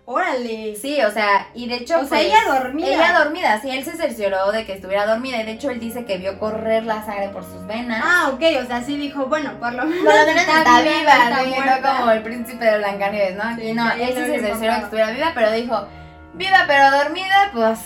[0.09, 0.77] Órale.
[0.77, 1.95] Sí, o sea, y de hecho.
[1.95, 2.87] O sea, pues, ella dormida.
[2.87, 5.41] Ella dormida, sí, él se cercioró de que estuviera dormida.
[5.41, 8.01] Y de hecho, él dice que vio correr la sangre por sus venas.
[8.05, 10.05] Ah, ok, o sea, sí dijo, bueno, por lo menos.
[10.05, 13.43] Por lo menos está, viva, está sí, no como el príncipe de Blancanieves, ¿no?
[13.43, 15.87] Aquí Sí, no, él sí se cercioró que estuviera viva, pero dijo,
[16.35, 17.79] viva pero dormida, pues,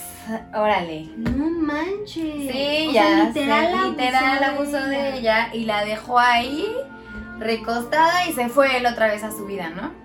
[0.53, 1.07] órale.
[1.17, 2.51] No manches.
[2.51, 6.71] Sí, O ya, sea, literal, literal, literal abusó de ella y la dejó ahí
[7.39, 10.00] recostada y se fue él otra vez a su vida, ¿no?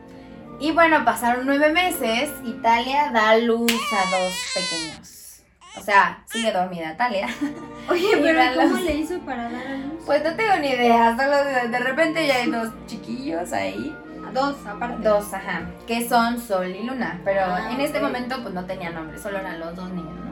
[0.59, 5.43] Y bueno, pasaron nueve meses y Talia da luz a dos pequeños.
[5.77, 7.29] O sea, sigue dormida Talia.
[7.91, 8.41] Oye, Y pero.
[8.55, 10.03] ¿cómo le hizo para dar a luz?
[10.07, 13.95] Pues no tengo ni idea, solo de, de repente ya hay dos chiquillos ahí.
[14.33, 15.07] Dos, aparte.
[15.07, 18.95] Dos, ajá, que son Sol y Luna, pero Ah, en este momento pues no tenían
[18.95, 20.27] nombre, solo eran los dos niños, ¿no?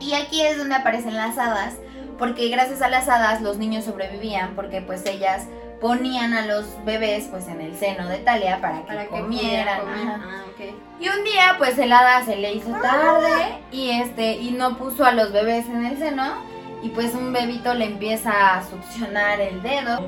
[0.00, 1.74] Y aquí es donde aparecen las hadas,
[2.18, 5.46] porque gracias a las hadas los niños sobrevivían, porque pues ellas
[5.80, 9.80] ponían a los bebés pues en el seno de Talia para que, Para que comieran.
[9.80, 10.20] ajá.
[10.24, 10.44] Ah.
[11.00, 15.04] Y un día pues el hada se le hizo tarde y este y no puso
[15.06, 16.34] a los bebés en el seno
[16.82, 20.00] y pues un bebito le empieza a succionar el dedo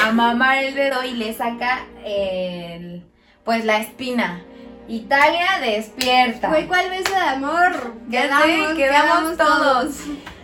[0.00, 3.04] a mamar el dedo y le saca el,
[3.44, 4.42] pues la espina.
[4.88, 6.48] Italia despierta.
[6.50, 7.94] Fue cuál beso de amor.
[8.08, 9.96] Ya sé, quedamos todos.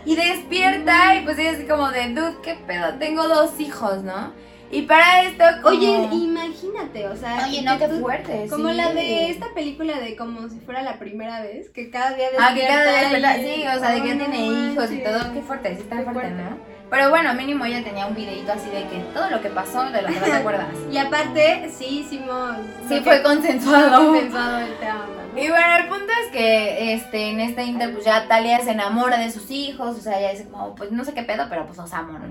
[0.05, 4.31] Y despierta y pues ella así como de, dude, qué pedo, tengo dos hijos, ¿no?
[4.71, 5.75] Y para esto como...
[5.75, 8.75] Oye, imagínate, o sea, Oye, no, qué tú- fuerte, Como sí.
[8.75, 12.53] la de esta película de como si fuera la primera vez, que cada día Ah,
[12.53, 15.33] que cada día despierta despierta, sí, o sea, de que Oh, tiene hijos y todo,
[15.33, 16.43] qué fuerte, sí está Qué fuerte, fuerte.
[16.43, 16.57] ¿no?
[16.89, 20.01] Pero bueno, mínimo ella tenía un videito así de que todo lo que pasó, de
[20.01, 20.67] lo que no te acuerdas.
[20.91, 22.55] Y aparte, sí hicimos.
[22.87, 24.11] Sí fue consensuado.
[24.11, 25.05] consensuado el tema.
[25.35, 29.17] Y bueno, el punto es que este, en este inter, pues ya Talia se enamora
[29.19, 31.77] de sus hijos, o sea, ella dice como, pues no sé qué pedo, pero pues
[31.77, 32.25] los amo, ¿no?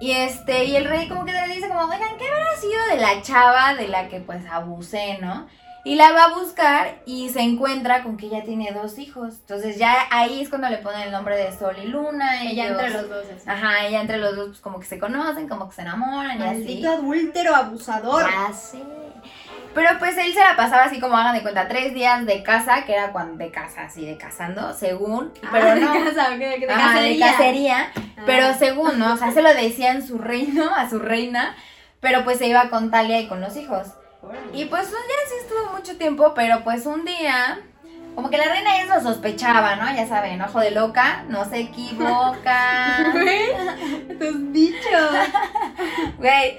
[0.00, 2.96] Y este, y el rey como que le dice como, oigan, ¿qué habrá sido de
[2.96, 5.48] la chava de la que pues abusé, no?
[5.82, 9.34] Y la va a buscar y se encuentra con que ella tiene dos hijos.
[9.40, 12.42] Entonces ya ahí es cuando le ponen el nombre de Sol y Luna.
[12.42, 13.24] Ella ellos- entre los dos.
[13.34, 13.48] así.
[13.48, 16.42] Ajá, ella entre los dos pues como que se conocen, como que se enamoran y
[16.42, 16.58] así.
[16.58, 18.24] Maldito adúltero, abusador.
[18.30, 18.78] Ya sé.
[19.74, 22.84] Pero pues él se la pasaba así como hagan de cuenta, tres días de casa,
[22.84, 25.32] que era cuando de casa, así de casando, según.
[25.52, 25.92] Pero Ah, no.
[25.94, 27.92] de casa, ok, de Ajá, de cacería.
[27.96, 28.22] Ah.
[28.26, 29.14] Pero según, ¿no?
[29.14, 31.54] O sea, se lo decía en su reino, a su reina.
[32.00, 33.86] Pero pues se iba con Talia y con los hijos.
[34.52, 37.60] Y pues un día sí estuvo mucho tiempo, pero pues un día,
[38.14, 39.94] como que la reina ya se lo sospechaba, ¿no?
[39.94, 43.10] Ya saben, ojo de loca, no se equivoca.
[43.12, 45.10] Güey, tus dichos.
[46.18, 46.58] Güey,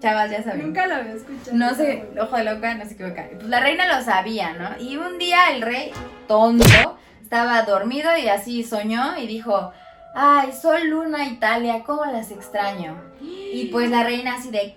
[0.00, 0.62] chavas, ya saben.
[0.62, 1.56] Nunca lo había escuchado.
[1.56, 3.28] No sé, ojo de loca, no se equivoca.
[3.34, 4.78] Pues la reina lo sabía, ¿no?
[4.78, 5.92] Y un día el rey,
[6.26, 9.72] tonto, estaba dormido y así soñó y dijo,
[10.14, 12.96] ay, Sol, Luna, Italia, ¿cómo las extraño?
[13.20, 14.76] Y pues la reina así de,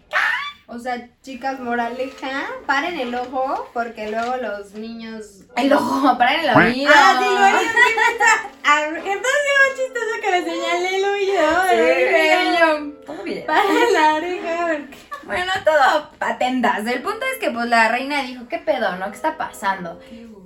[0.73, 5.41] O sea, chicas, moraleja, paren el ojo porque luego los niños.
[5.55, 6.91] el ojo, para el oído.
[6.93, 7.69] Ah, sí, lo.
[8.65, 11.43] Ah, Entonces es chistoso que le señalé el oído.
[11.69, 13.41] Sí, el ¿cómo que?
[13.41, 14.67] Para la oreja.
[14.67, 16.79] porque- Bueno, todo patendas.
[16.87, 19.09] El punto es que pues la reina dijo, ¿qué pedo, no?
[19.09, 19.99] ¿Qué está pasando?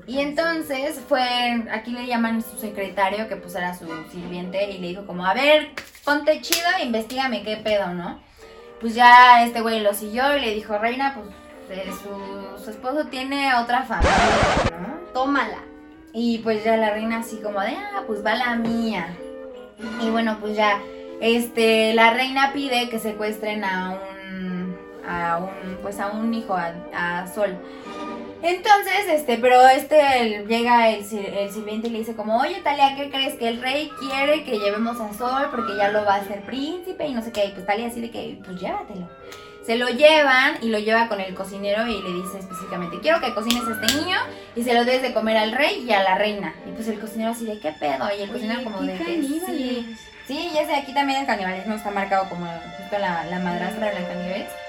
[0.05, 4.87] Y entonces fue, aquí le llaman su secretario, que pues era su sirviente, y le
[4.89, 5.71] dijo como, a ver,
[6.05, 8.21] ponte chido investigame qué pedo, ¿no?
[8.79, 11.91] Pues ya este güey lo siguió y le dijo, reina, pues eh,
[12.63, 14.99] su, esposo tiene otra familia, ¿no?
[15.13, 15.59] Tómala.
[16.13, 19.17] Y pues ya la reina así como de, ah, pues va la mía.
[20.01, 20.79] Y bueno, pues ya,
[21.21, 26.73] este, la reina pide que secuestren a un, a un, pues a un hijo, a,
[26.93, 27.57] a Sol.
[28.41, 33.09] Entonces, este, pero este, llega el, el sirviente y le dice como, oye Talia, ¿qué
[33.09, 33.35] crees?
[33.35, 37.07] Que el rey quiere que llevemos a Sol porque ya lo va a hacer príncipe
[37.07, 37.45] y no sé qué.
[37.45, 39.09] Y pues Talia así de que, pues llévatelo.
[39.65, 43.33] Se lo llevan y lo lleva con el cocinero y le dice específicamente, quiero que
[43.33, 44.17] cocines a este niño
[44.55, 46.55] y se lo debes de comer al rey y a la reina.
[46.65, 48.07] Y pues el cocinero así de, ¿qué pedo?
[48.17, 49.97] Y el cocinero como de sí.
[50.27, 53.91] Sí, ya sé, aquí también el canibalismo está marcado como justo la, la madrastra de
[53.99, 54.49] Blancanieves.
[54.49, 54.66] Y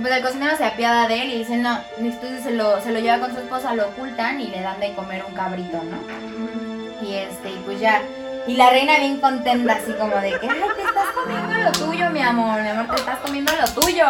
[0.00, 3.00] pues el cocinero se apiada de él y dice, no, entonces se lo, se lo
[3.00, 7.06] lleva con su esposa, lo ocultan y le dan de comer un cabrito, ¿no?
[7.06, 8.02] Y este, y pues ya.
[8.46, 12.10] Y la reina bien contenta, así como de que, ay, te estás comiendo lo tuyo,
[12.10, 14.06] mi amor, mi amor, te estás comiendo lo tuyo.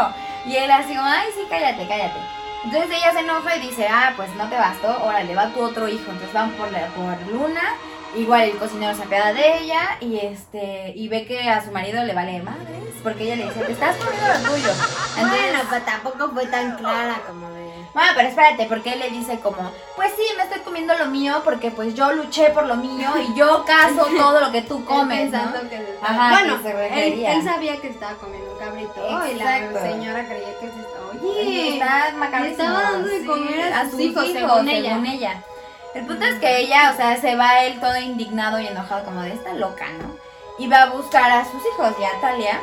[0.47, 2.19] Y él así como, ay, sí, cállate, cállate.
[2.65, 5.89] Entonces ella se enoja y dice, ah, pues no te bastó, órale, va tu otro
[5.89, 6.11] hijo.
[6.11, 7.63] Entonces van por, la, por Luna,
[8.17, 12.03] igual el cocinero se apiada de ella y este, y ve que a su marido
[12.05, 14.69] le vale madres, porque ella le dice, te estás comiendo lo tuyo.
[15.17, 17.69] Entonces, Bueno, pues tampoco fue tan clara como de.
[17.95, 21.43] bueno, pero espérate, porque él le dice como, pues sí, me estoy comiendo lo mío
[21.45, 25.31] porque pues yo luché por lo mío y yo caso todo lo que tú comes,
[25.31, 25.39] ¿no?
[25.39, 28.59] pensando que se estaba- Ajá, bueno, que se él, él sabía que estaba comiendo un
[28.59, 28.95] cabrito
[29.29, 29.75] y Exacto.
[29.75, 30.99] la señora creía que se estaba.
[31.13, 32.09] Sí, Oye, está
[32.47, 35.43] estaba dando de Sí, comer a sus hijos, según ella.
[35.95, 39.23] El punto es que ella, o sea, se va él todo indignado y enojado como
[39.23, 40.17] de esta loca, ¿no?
[40.59, 42.61] Y va a buscar a sus hijos y a Talia.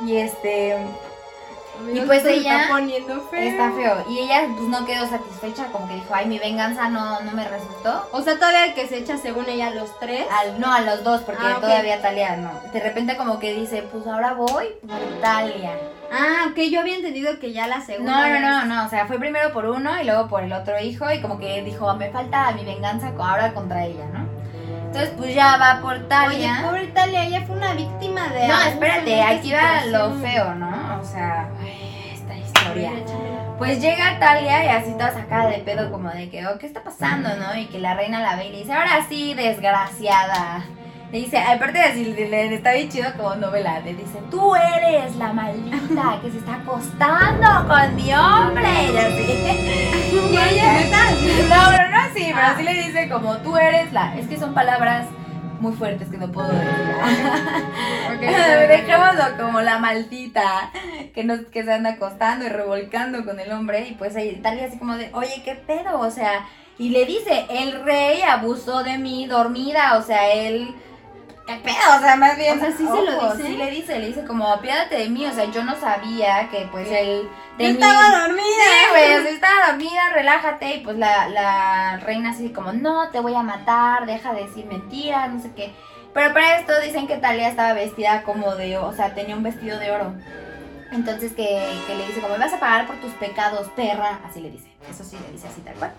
[0.00, 0.76] Y este,
[1.92, 3.40] Y pues ella está poniendo feo.
[3.40, 4.04] está feo.
[4.08, 7.46] Y ella pues no quedó satisfecha, como que dijo, ay, mi venganza no, no me
[7.48, 8.08] resultó.
[8.12, 10.26] O sea, todavía que se echa según ella los tres.
[10.30, 12.50] Al, no, a los dos, porque Ah, todavía Talia no.
[12.72, 15.72] De repente como que dice, pues ahora voy por Talia.
[16.12, 18.28] Ah, ok, yo había entendido que ya la segunda.
[18.28, 20.78] No, no, no, no, o sea, fue primero por uno y luego por el otro
[20.78, 24.33] hijo y como que dijo, me falta mi venganza ahora contra ella, ¿no?
[24.94, 26.62] Entonces pues ya va por Oye, Talia.
[26.64, 28.46] pobre Talia, ella fue una víctima de.
[28.46, 31.00] no, espérate, aquí va lo feo, ¿no?
[31.00, 32.92] O sea, ay, esta historia.
[33.58, 36.84] Pues llega Talia y así toda sacada de pedo como de que, oh, ¿qué está
[36.84, 37.56] pasando, no?
[37.58, 40.62] Y que la reina la ve y le dice, ahora sí, desgraciada.
[41.10, 44.54] Le dice, aparte de así, le, le- está bien chido como novela, le dice, tú
[44.56, 48.92] eres la maldita que se está acostando con mi hombre.
[48.92, 50.12] Y así.
[50.32, 50.80] y ella,
[51.48, 51.83] no,
[52.44, 55.06] pero así, le dice como, tú eres la, es que son palabras
[55.60, 56.68] muy fuertes que no puedo decir.
[58.14, 60.70] Ok, Dejémoslo como la maldita
[61.14, 63.88] que, nos, que se anda acostando y revolcando con el hombre.
[63.88, 66.00] Y pues ahí Talia así como de, oye, ¿qué pedo?
[66.00, 66.46] O sea,
[66.78, 69.96] y le dice, el rey abusó de mí dormida.
[69.98, 70.74] O sea, él...
[71.46, 71.96] ¿Qué pedo?
[71.96, 72.56] O sea, más bien...
[72.56, 73.46] O sea, ¿sí se lo dice?
[73.46, 75.26] Sí le dice, le dice como, apiádate de mí.
[75.26, 77.28] O sea, yo no sabía que pues él...
[77.58, 78.44] Yo estaba dormida.
[78.44, 80.76] Sí, güey, o sea, estaba dormida, relájate.
[80.76, 84.64] Y pues la, la reina así como, no, te voy a matar, deja de decir
[84.66, 85.74] mentiras, no sé qué.
[86.14, 89.78] Pero para esto dicen que Talia estaba vestida como de, o sea, tenía un vestido
[89.78, 90.14] de oro.
[90.92, 94.20] Entonces que, que le dice, como, me vas a pagar por tus pecados, perra.
[94.24, 95.92] Así le dice, eso sí le dice así tal cual.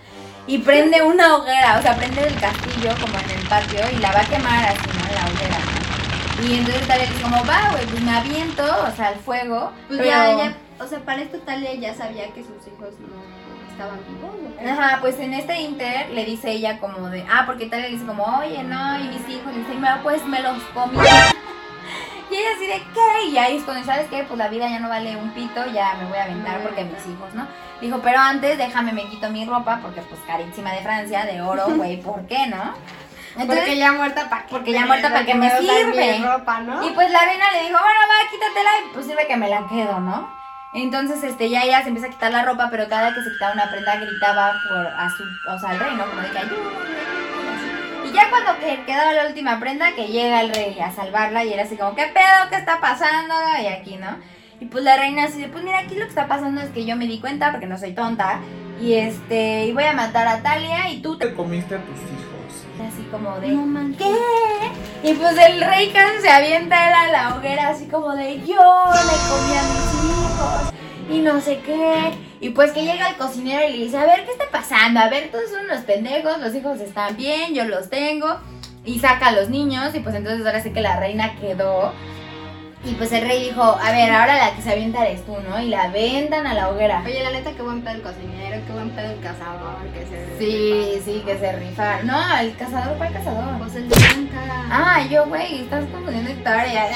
[0.48, 4.12] Y prende una hoguera, o sea, prende el castillo como en el patio y la
[4.12, 5.14] va a quemar así, ¿no?
[5.14, 6.46] La hoguera, ¿no?
[6.48, 9.72] Y entonces Talia dice como, va, güey, pues me aviento, o sea, al fuego.
[9.88, 13.24] Pues pero- ya, ya O sea, para esto Talia ya sabía que sus hijos no
[13.72, 14.32] estaban vivos.
[14.34, 14.70] ¿o qué?
[14.70, 18.06] Ajá, pues en este inter le dice ella como de, ah, porque tal le dice
[18.06, 20.98] como, oye, no, y mis hijos, y dice, "No, pues me los comí.
[22.30, 23.28] Y ella así de, ¿qué?
[23.30, 24.24] Y ahí es cuando, ¿sabes qué?
[24.24, 27.06] Pues la vida ya no vale un pito, ya me voy a aventar porque mis
[27.06, 27.48] hijos, ¿no?
[27.82, 31.66] Dijo, pero antes déjame, me quito mi ropa, porque pues carísima de Francia, de oro,
[31.76, 32.74] güey, ¿por qué, no?
[33.46, 36.20] porque ya muerta para porque ya muerta pa' que me sirve.
[36.20, 36.88] ropa, ¿no?
[36.88, 39.68] Y pues la reina le dijo, bueno, va, quítatela y pues sirve que me la
[39.68, 40.34] quedo, ¿no?
[40.74, 43.54] Entonces, este, ya ella se empieza a quitar la ropa, pero cada que se quitaba
[43.54, 46.06] una prenda gritaba por a su, o sea, al rey, ¿no?
[46.06, 47.05] Como de que ayúdame,
[48.16, 51.64] ya cuando que quedaba la última prenda, que llega el rey a salvarla y era
[51.64, 52.50] así como, ¿qué pedo?
[52.50, 53.34] ¿Qué está pasando?
[53.62, 54.18] Y aquí, ¿no?
[54.60, 56.86] Y pues la reina así de, pues mira, aquí lo que está pasando es que
[56.86, 58.40] yo me di cuenta, porque no soy tonta,
[58.82, 61.98] y este, y voy a matar a Talia y tú te te comiste a tus
[61.98, 62.88] hijos.
[62.88, 63.98] así como de No.
[63.98, 65.10] ¿qué?
[65.10, 68.46] Y pues el rey Khan se avienta él a la hoguera así como de yo
[68.46, 70.74] le comí a mis hijos
[71.10, 72.14] y no sé qué.
[72.40, 75.00] Y pues que llega el cocinero y le dice, a ver, ¿qué está pasando?
[75.00, 78.40] A ver, todos son unos pendejos, los hijos están bien, yo los tengo.
[78.84, 81.94] Y saca a los niños y pues entonces ahora sí que la reina quedó.
[82.86, 85.60] Y pues el rey dijo, a ver, ahora la que se avienta eres tú, ¿no?
[85.60, 87.02] Y la aventan a la hoguera.
[87.04, 90.38] Oye, la neta, qué buen pedo el cocinero, qué buen pedo el cazador, que se...
[90.38, 92.06] Sí, sí, que se rifaron.
[92.06, 93.58] No, el cazador fue el cazador.
[93.58, 94.66] Pues el de Blanca.
[94.70, 96.96] Ah, yo, güey, estás confundiendo historias.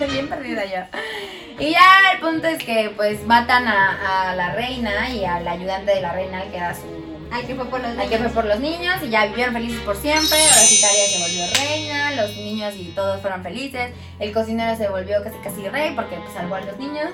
[0.10, 0.98] Bien perdida yo.
[1.58, 5.96] Y ya el punto es que pues matan a, a la reina y al ayudante
[5.96, 7.07] de la reina, que era su...
[7.30, 9.80] Ay, que fue por los Al que fue por los niños y ya vivieron felices
[9.80, 10.38] por siempre.
[10.38, 13.92] Talia se volvió reina, los niños y todos fueron felices.
[14.18, 17.10] El cocinero se volvió casi casi rey porque pues, salvó a los niños.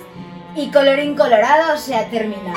[0.56, 2.56] Y colorín colorado se ha terminado.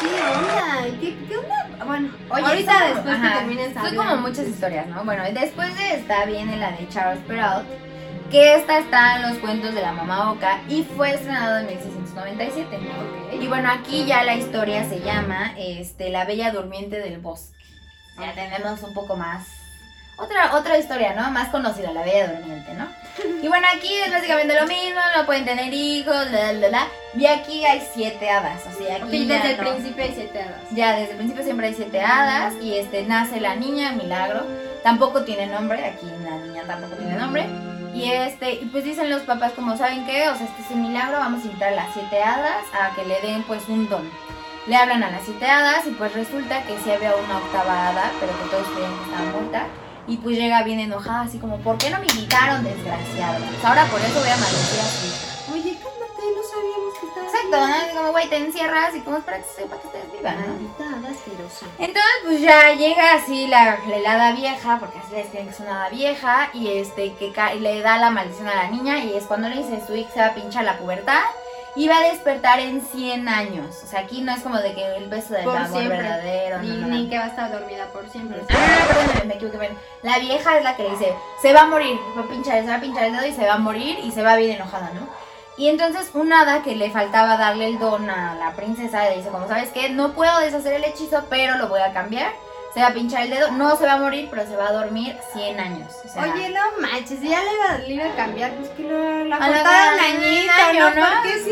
[0.00, 0.98] ¿qué onda?
[1.00, 1.84] ¿Qué, qué onda?
[1.84, 5.04] Bueno, Oye, ahorita después ajá, que terminen Son como muchas historias, ¿no?
[5.04, 7.66] Bueno, después de esta viene la de Charles Perrault,
[8.30, 12.78] que esta está en los cuentos de la mamá Oca y fue estrenado en 1697.
[13.40, 17.54] Y bueno, aquí ya la historia se llama este, La Bella Durmiente del Bosque.
[18.18, 19.46] Ya tenemos un poco más.
[20.16, 21.28] Otra, otra historia, ¿no?
[21.32, 22.86] Más conocida, La Bella Durmiente, ¿no?
[23.42, 26.86] Y bueno, aquí es básicamente lo mismo, no pueden tener hijos, la, la, la.
[27.16, 29.70] Y aquí hay siete hadas, o sea, aquí Y ya desde el no.
[29.70, 30.60] principio hay siete hadas.
[30.72, 34.44] Ya, desde el principio siempre hay siete hadas y este nace la niña, Milagro.
[34.82, 37.46] Tampoco tiene nombre, aquí la niña tampoco tiene nombre.
[37.94, 40.28] Y este, y pues dicen los papás como, ¿saben qué?
[40.28, 43.04] O sea, este es un milagro, vamos a invitar a las siete hadas a que
[43.04, 44.10] le den pues un don.
[44.66, 48.10] Le hablan a las siete hadas y pues resulta que sí había una octava hada,
[48.18, 49.66] pero que todos creían que estaba muerta.
[50.06, 53.42] Y pues llega bien enojada, así como, ¿por qué no me invitaron, desgraciados?
[53.42, 55.34] Pues ahora por eso voy a maldecir a su hija.
[55.52, 55.93] Oye, cálmate,
[56.34, 57.98] no sabíamos que estaba Exacto, ¿no?
[57.98, 60.46] Como, güey, te encierras y como es para que sepa que estés viva, ¿no?
[60.46, 61.66] Maldita asquerosa.
[61.78, 65.60] Entonces, pues ya llega así la, la helada vieja, porque así les creen que es
[65.60, 69.24] una hada vieja, y este que le da la maldición a la niña, y es
[69.24, 71.22] cuando le dice su hija se va a pinchar la pubertad
[71.76, 73.82] y va a despertar en 100 años.
[73.82, 75.98] O sea, aquí no es como de que el beso del Por amor siempre.
[75.98, 76.62] verdadero.
[76.62, 77.10] Ni, no, no, ni no.
[77.10, 78.40] que va a estar dormida por siempre.
[78.48, 79.70] Ah, perdón, me, equivoqué.
[80.02, 82.68] La vieja es la que le dice, se va a morir, va a pinchar, se
[82.68, 84.90] va a pinchar el dedo y se va a morir y se va bien enojada,
[84.94, 85.08] ¿no?
[85.56, 89.28] Y entonces un hada que le faltaba darle el don a la princesa le dice,
[89.28, 92.32] como sabes qué, no puedo deshacer el hechizo, pero lo voy a cambiar.
[92.74, 94.72] Se va a pinchar el dedo, no se va a morir, pero se va a
[94.72, 95.92] dormir 100 años.
[96.04, 99.24] O sea, Oye, no manches, ya le iba, le iba a cambiar, pues que lo,
[99.26, 101.06] la A la cortaron verdad, añito, un año, ¿no?
[101.06, 101.44] ¿Por qué.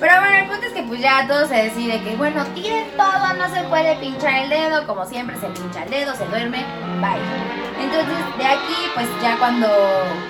[0.00, 3.34] Pero bueno, el punto es que pues ya todo se decide que bueno, tiren todo,
[3.34, 6.64] no se puede pinchar el dedo, como siempre se pincha el dedo, se duerme,
[7.00, 7.65] bye.
[7.80, 9.68] Entonces de aquí pues ya cuando,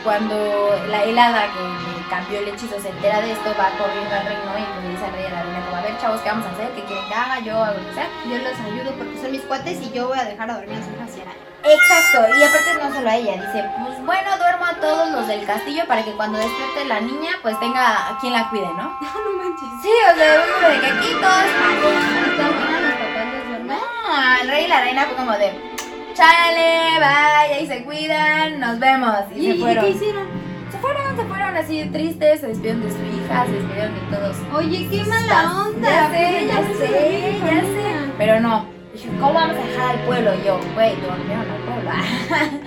[0.02, 4.26] cuando la helada que le cambió el hechizo se entera de esto, va corriendo al
[4.26, 6.20] reino y pues le dice al rey y a la reina como a ver chavos,
[6.20, 6.70] ¿qué vamos a hacer?
[6.74, 7.40] ¿Qué quieren que haga?
[7.40, 8.08] Yo hago lo que sea.
[8.26, 10.84] Yo los ayudo porque son mis cuates y yo voy a dejar a dormir a
[10.84, 11.32] su hija.
[11.68, 15.44] Exacto, y aparte no solo a ella, dice, pues bueno, duermo a todos los del
[15.44, 18.96] castillo para que cuando despierte la niña pues tenga a quien la cuide, ¿no?
[19.00, 19.68] No manches.
[19.82, 23.48] Sí, o sea, es como de que aquí todos ¿Y también a los papás los
[23.48, 23.78] duermen?
[23.78, 25.75] No, el rey y la reina fue como de,
[26.16, 29.14] chale, vaya y se cuidan, nos vemos.
[29.34, 29.84] Y, ¿Y, se y fueron.
[29.84, 30.26] qué hicieron?
[30.70, 34.36] Se fueron, se fueron así tristes, se despidieron de su hija, se despidieron de todos.
[34.54, 35.88] Oye, qué mala onda.
[35.88, 38.12] Ya sé, ya sé, ya sé.
[38.18, 40.30] Pero no, dije, ¿cómo vamos a dejar al pueblo?
[40.34, 41.90] Y yo, güey, dormieron al pueblo.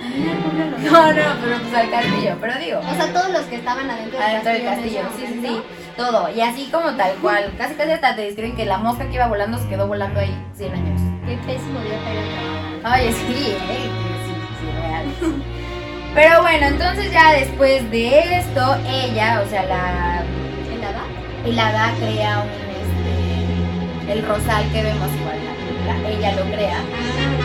[0.80, 2.78] No, no, pero pues al castillo, pero digo.
[2.80, 5.00] O sea, todos los que estaban adentro del Adentro castillo.
[5.02, 5.62] castillo, sí, sí, sí,
[5.96, 6.30] todo.
[6.34, 9.26] Y así como tal cual, casi casi hasta te describen que la mosca que iba
[9.26, 11.00] volando se quedó volando ahí 100 años.
[11.26, 12.69] Qué pésimo día para ir a trabajar.
[12.84, 13.90] Oye, sí, eh,
[14.26, 15.06] sí, sí, real.
[16.14, 20.22] Pero bueno, entonces ya después de esto, ella, o sea, la
[20.74, 21.02] ¿El hada?
[21.46, 22.48] helada crea un,
[24.08, 25.38] este, el rosal que vemos igual,
[25.86, 26.78] la, la- ella lo crea,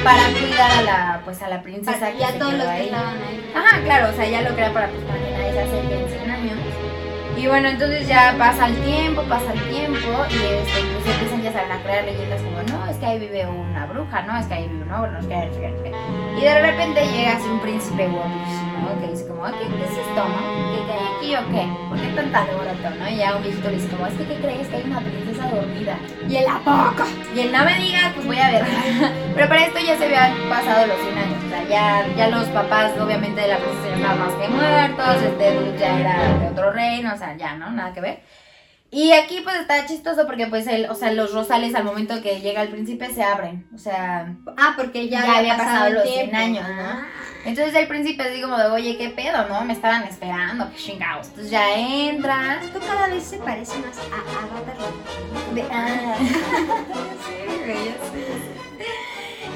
[0.03, 2.73] para cuidar a la, pues a la princesa Para- que ya se todos quedó los
[2.75, 3.51] que estaban ahí.
[3.55, 6.09] Ajá, claro, o sea, ella lo crea para, pues, para que nadie se acerque en
[6.09, 6.57] 100 años.
[7.37, 11.51] Y bueno, entonces ya pasa el tiempo, pasa el tiempo y este, pues empiezan ya
[11.51, 14.53] saben, a crear leyendas como, no, es que ahí vive una bruja, no, es que
[14.53, 15.91] ahí vive un ogro, no, es que ahí vive no qué.
[16.37, 20.15] Y de repente llega así un príncipe guapísimo que dice como, "Ah, ¿qué, es esto,
[20.15, 20.71] no?
[20.71, 21.67] ¿Qué, qué hay aquí o qué?
[21.89, 23.11] ¿Por qué tan?
[23.11, 24.67] Y ya un viejito le dice como, es que ¿qué crees?
[24.67, 25.97] Que hay una princesa dormida.
[26.27, 27.03] Y el apoco.
[27.35, 28.65] Y él no me diga, pues voy a ver.
[29.35, 31.43] Pero para esto ya se habían pasado los 100 años.
[31.45, 35.23] O sea, ya, ya los papás, obviamente, de la princesa estaban más que muertos.
[35.23, 37.13] Este ya era de otro reino.
[37.13, 37.71] O sea, ya, ¿no?
[37.71, 38.19] Nada que ver.
[38.95, 42.39] Y aquí, pues está chistoso porque, pues, el, o sea, los rosales al momento que
[42.39, 43.67] llega el príncipe se abren.
[43.75, 46.31] O sea, Ah, porque ya, Ya había pasado el los tiempo.
[46.31, 46.81] 100 años, ¿no?
[46.81, 47.05] Ah.
[47.43, 49.65] entonces el príncipe así como de, oye, ¿qué pedo, no?
[49.65, 51.27] Me estaban esperando, qué chingados.
[51.27, 52.61] Entonces ya entra.
[52.63, 54.77] Esto cada vez se parece más a Avatar.
[55.53, 56.15] De, ah.
[57.27, 57.65] Sí.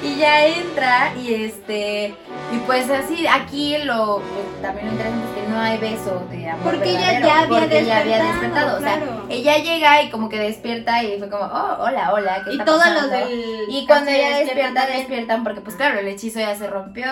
[0.01, 2.15] Y ya entra y este
[2.53, 6.49] y pues así aquí lo pues, también lo interesante es que no hay beso de
[6.49, 10.29] amor Porque ella ya había porque ella había despertado, o sea, ella llega y como
[10.29, 13.65] que despierta y fue como, "Oh, hola, hola, ¿qué Y está todos pasando?" los del.
[13.69, 14.99] Y cuando ella despierta, también.
[14.99, 17.05] despiertan porque pues claro, el hechizo ya se rompió.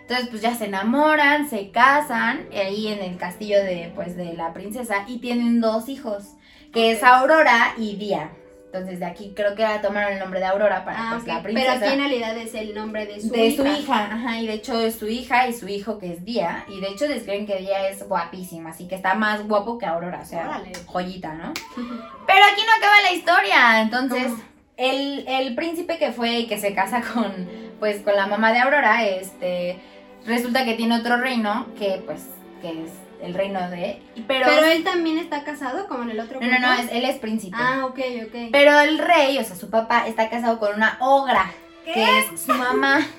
[0.00, 4.52] Entonces pues ya se enamoran, se casan ahí en el castillo de pues de la
[4.52, 6.24] princesa y tienen dos hijos,
[6.72, 8.30] que es Aurora y Día.
[8.72, 11.54] Entonces de aquí creo que tomaron el nombre de Aurora para Ah, pues la Pero
[11.54, 11.72] princesa.
[11.74, 13.62] aquí en realidad es el nombre de su de hija.
[13.64, 16.64] su hija, ajá, y de hecho es su hija y su hijo que es Día,
[16.68, 20.20] y de hecho describen que Día es guapísima, así que está más guapo que Aurora,
[20.22, 20.70] o sea, Órale.
[20.86, 21.52] joyita, ¿no?
[21.74, 24.32] Pero aquí no acaba la historia, entonces
[24.76, 27.32] el, el príncipe que fue y que se casa con,
[27.80, 29.80] pues, con la mamá de Aurora, este,
[30.26, 32.22] resulta que tiene otro reino que, pues,
[32.62, 32.90] que es
[33.22, 36.58] el reino de, pero, Pero él también está casado como en el otro no, no,
[36.58, 37.56] no, es- él es príncipe.
[37.58, 38.48] Ah, ok, ok.
[38.52, 41.52] Pero el rey, o sea, su papá está casado con una ogra,
[41.84, 43.00] que es su mamá.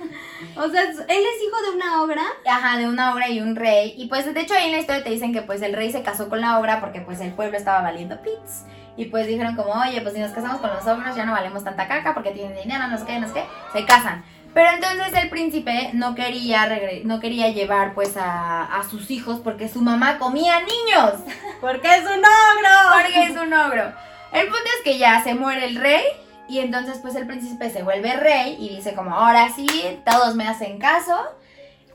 [0.57, 2.23] O sea, él es hijo de una obra.
[2.49, 3.93] Ajá, de una obra y un rey.
[3.95, 6.01] Y pues de hecho ahí en la historia te dicen que pues el rey se
[6.01, 8.65] casó con la obra porque pues el pueblo estaba valiendo pits.
[8.97, 11.63] Y pues dijeron como, oye, pues si nos casamos con los ogros ya no valemos
[11.63, 13.43] tanta caca porque tienen dinero, no sé qué, no sé qué.
[13.71, 14.25] Se casan.
[14.53, 16.69] Pero entonces el príncipe no quería,
[17.03, 21.13] no quería llevar pues a, a sus hijos porque su mamá comía niños.
[21.61, 22.69] Porque es un ogro.
[22.91, 23.93] Porque es un ogro.
[24.33, 26.03] El punto es que ya se muere el rey
[26.49, 29.67] y entonces pues el príncipe se vuelve rey y dice como ahora sí,
[30.05, 31.15] todos me hacen caso.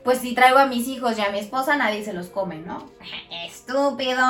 [0.03, 2.89] Pues si traigo a mis hijos y a mi esposa nadie se los come, ¿no?
[3.45, 4.23] Estúpido.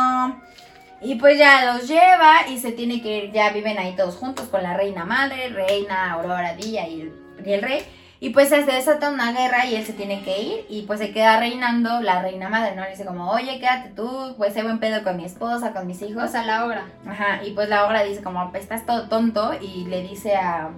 [1.01, 4.47] Y pues ya los lleva y se tiene que ir, ya viven ahí todos juntos
[4.47, 7.13] con la reina madre, reina, Aurora, Día y el,
[7.45, 7.85] y el rey.
[8.19, 11.11] Y pues se desata una guerra y él se tiene que ir y pues se
[11.11, 12.83] queda reinando la reina madre, ¿no?
[12.83, 16.01] Le dice como, oye, quédate tú, pues sé buen pedo con mi esposa, con mis
[16.01, 16.23] hijos.
[16.23, 16.85] O sea, la obra.
[17.07, 20.69] Ajá, y pues la obra dice como, "Pues, estás todo tonto y le dice a,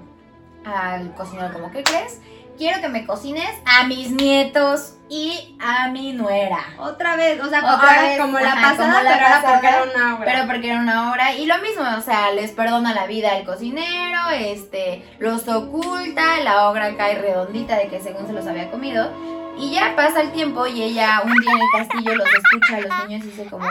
[0.66, 2.20] al cocinero como, ¿qué crees?
[2.60, 6.60] Quiero que me cocines a mis nietos y a mi nuera.
[6.78, 9.54] Otra vez, o sea, Otra ahora vez, como la ajá, pasada, como la pero pasada,
[9.54, 10.26] porque era una obra.
[10.26, 13.46] Pero porque era una obra y lo mismo, o sea, les perdona la vida al
[13.46, 19.10] cocinero, este, los oculta, la obra cae redondita de que según se los había comido.
[19.58, 22.82] Y ya pasa el tiempo y ella un día en el castillo los escucha a
[22.82, 23.70] los niños y dice como,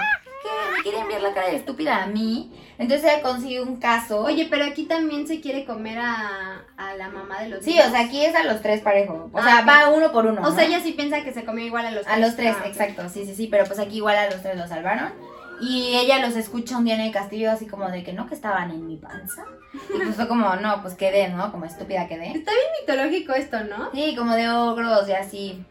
[0.77, 2.53] ¿Me quieren ver la cara de estúpida a mí?
[2.79, 4.21] Entonces ella consigue un caso.
[4.21, 7.87] Oye, pero aquí también se quiere comer a, a la mamá de los Sí, niños.
[7.89, 9.29] o sea, aquí es a los tres parejo.
[9.33, 9.69] O Ah, sea, ok.
[9.69, 10.43] va uno por uno.
[10.43, 10.69] O sea, ¿no?
[10.75, 12.17] ella sí piensa que se comió igual a los tres.
[12.17, 12.67] A los tres, Ah, ok.
[12.69, 15.13] exacto, sí, sí, sí, pero pues aquí igual a los tres los salvaron.
[15.61, 18.35] Y ella los escucha un día en el castillo así como de que no, que
[18.37, 19.45] estaban en mi panza.
[19.93, 21.51] Y pues fue como, no, pues quedé, ¿no?
[21.51, 22.29] Como estúpida quedé.
[22.29, 23.91] Está bien mitológico esto, ¿no?
[23.93, 25.65] Sí, como de ogros y así.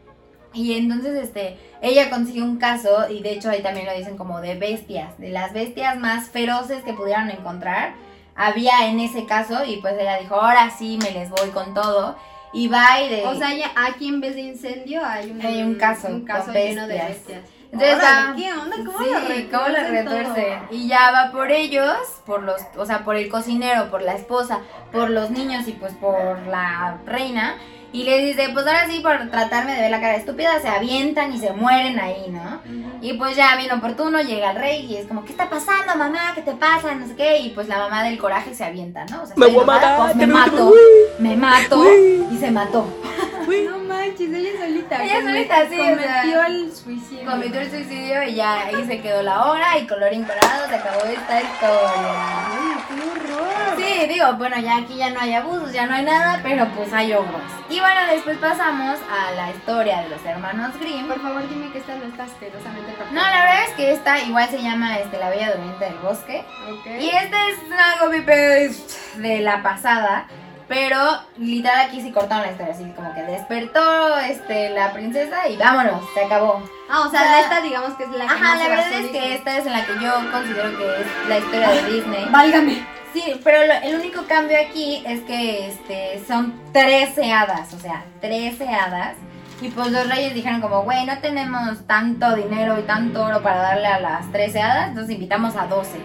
[0.58, 4.40] Y entonces, este, ella consigue un caso, y de hecho ahí también lo dicen como
[4.40, 7.92] de bestias, de las bestias más feroces que pudieron encontrar.
[8.34, 12.16] Había en ese caso, y pues ella dijo, ahora sí me les voy con todo.
[12.52, 13.26] Y va y de...
[13.26, 16.50] O sea, ya aquí en vez de incendio hay un, Hay un caso un caso
[16.52, 17.08] lleno de bestias.
[17.08, 17.40] bestias.
[17.70, 18.76] Entonces Órale, va- ¿Qué onda?
[18.86, 19.90] ¿Cómo sí, lo retuercen ¿cómo lo todo?
[19.90, 20.58] retuerce?
[20.70, 21.94] Y ya va por ellos,
[22.24, 25.92] por los, o sea, por el cocinero, por la esposa, por los niños y pues
[25.94, 27.56] por la reina.
[27.90, 30.68] Y le dice, pues ahora sí, por tratarme de ver la cara de estúpida, se
[30.68, 32.60] avientan y se mueren ahí, ¿no?
[33.00, 36.32] Y pues ya bien oportuno, llega el rey y es como, ¿qué está pasando, mamá?
[36.34, 36.94] ¿Qué te pasa?
[36.94, 37.38] No sé qué.
[37.38, 39.22] Y pues la mamá del coraje se avienta, ¿no?
[39.22, 40.74] O sea, estoy enojada, pues me mato,
[41.18, 41.84] me mato
[42.30, 42.86] y se mató.
[43.48, 45.04] No manches, ella solita.
[45.04, 47.30] Ella solita, sí, o sea, Cometió el suicidio.
[47.30, 51.04] Cometió el suicidio y ya ahí se quedó la hora y colorín colorado se acabó
[51.04, 52.77] esta historia.
[53.88, 56.92] Sí, digo, bueno, ya aquí ya no hay abusos, ya no hay nada, pero pues
[56.92, 57.40] hay ogros.
[57.70, 61.06] Y bueno, después pasamos a la historia de los hermanos Grimm.
[61.06, 64.48] Por favor, dime que esta no está asquerosamente No, la verdad es que esta igual
[64.50, 66.44] se llama este, La Bella Durmiente del Bosque.
[66.70, 66.86] Ok.
[67.00, 68.74] Y este es una copy paste
[69.16, 70.26] de la pasada.
[70.68, 70.98] Pero
[71.38, 76.02] literal aquí sí cortaron la historia, así como que despertó este, la princesa y vámonos,
[76.12, 76.62] se acabó.
[76.90, 78.92] Ah, o sea, O sea, esta digamos que es la que Ajá, más la verdad
[78.92, 82.26] es que esta es en la que yo considero que es la historia de Disney.
[82.30, 82.97] Válgame.
[83.12, 88.04] Sí, pero lo- el único cambio aquí es que este, son 13 hadas, o sea,
[88.20, 89.14] 13 hadas.
[89.60, 93.56] Y pues los reyes dijeron como, güey, no tenemos tanto dinero y tanto oro para
[93.60, 95.98] darle a las 13 hadas, entonces invitamos a 12.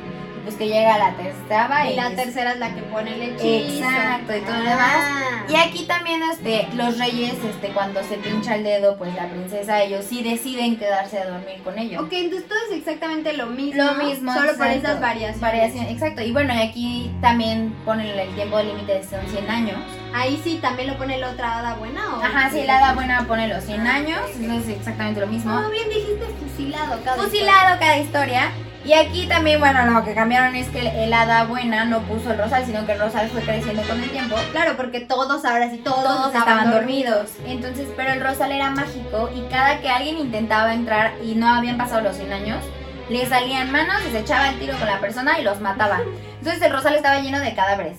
[0.44, 3.22] Pues que llega la tercera y, Y la es- tercera es la que pone el
[3.22, 3.86] hechizo.
[3.86, 4.74] Exacto, y todo lo Ah.
[4.74, 5.50] demás.
[5.50, 9.82] Y aquí también este, los reyes, este, cuando se pincha el dedo, pues la princesa,
[9.82, 12.02] ellos sí deciden quedarse a dormir con ellos.
[12.04, 13.82] Ok, entonces todo es exactamente lo mismo.
[13.84, 15.40] Lo mismo, Solo por esas variaciones.
[15.40, 16.22] Variación, exacto.
[16.22, 19.78] Y bueno, aquí también ponen el tiempo límite de son 100 años.
[20.14, 22.02] Ahí sí también lo pone la otra hada buena.
[22.18, 22.22] ¿o?
[22.24, 25.52] Ajá, sí, la hada buena pone los 100 años, eso es exactamente lo mismo.
[25.52, 28.52] No, bien dijiste fusilado cada Fusilado cada historia.
[28.86, 32.40] Y aquí también, bueno, lo que cambiaron es que el, hada buena no puso el
[32.40, 34.36] rosal, sino que el rosal fue creciendo con el tiempo.
[34.52, 37.30] Claro, porque todos ahora sí, todos, Todos estaban dormidos.
[37.46, 41.78] Entonces, pero el rosal era mágico y cada que alguien intentaba entrar y no habían
[41.78, 42.64] pasado los 100 años,
[43.10, 46.02] le salían manos y se echaba el tiro con la persona y los mataba.
[46.40, 47.98] Entonces el rosal estaba lleno de cadáveres.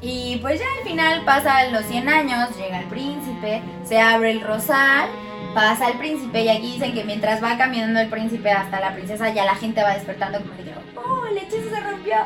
[0.00, 4.40] Y pues ya al final pasan los 100 años, llega el príncipe, se abre el
[4.40, 5.08] rosal,
[5.54, 9.30] pasa el príncipe y aquí dicen que mientras va caminando el príncipe hasta la princesa
[9.30, 12.16] ya la gente va despertando como que oh, el hechizo se rompió.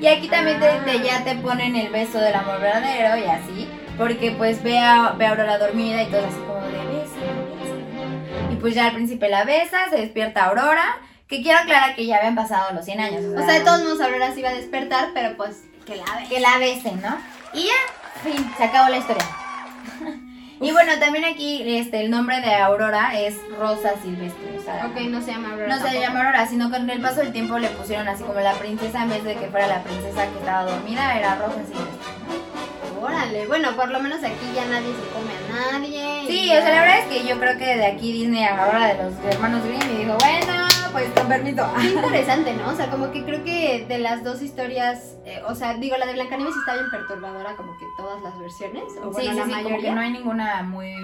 [0.00, 3.68] Y aquí también te- te- ya te ponen el beso del amor verdadero y así,
[3.98, 8.52] porque pues ve a, ve a Aurora dormida y todo así como de besa.
[8.52, 12.16] Y pues ya el príncipe la besa, se despierta Aurora, que quiero aclarar que ya
[12.16, 13.24] habían pasado los 100 años.
[13.36, 16.26] O sea, de todos modos Aurora sí iba a despertar, pero pues que la ve.
[16.28, 17.16] que la besen, ¿no?
[17.52, 19.24] Y ya, fin, se acabó la historia.
[20.60, 24.58] y bueno, también aquí este, el nombre de Aurora es Rosa Silvestre.
[24.58, 25.68] O sea, Ok, no se llama Aurora.
[25.68, 26.02] no se tampoco.
[26.02, 29.02] llama Aurora, sino que con el paso del tiempo le pusieron así como la princesa
[29.02, 33.00] en vez de que fuera la princesa que estaba dormida, era Rosa Silvestre.
[33.02, 36.24] Órale, bueno, por lo menos aquí ya nadie se come a nadie.
[36.28, 38.88] Sí, o sea, la verdad es que yo creo que de aquí Disney agarró la
[38.94, 41.62] de los hermanos Grimm y dijo, bueno, pues con permiso.
[41.80, 42.70] Qué interesante, ¿no?
[42.70, 46.06] O sea, como que creo que de las dos historias, eh, o sea, digo, la
[46.06, 49.50] de Blancanieves está bien perturbadora, como que todas las versiones, o bueno, sí, la sí,
[49.50, 49.90] como mayoría.
[49.90, 50.94] que no hay ninguna muy...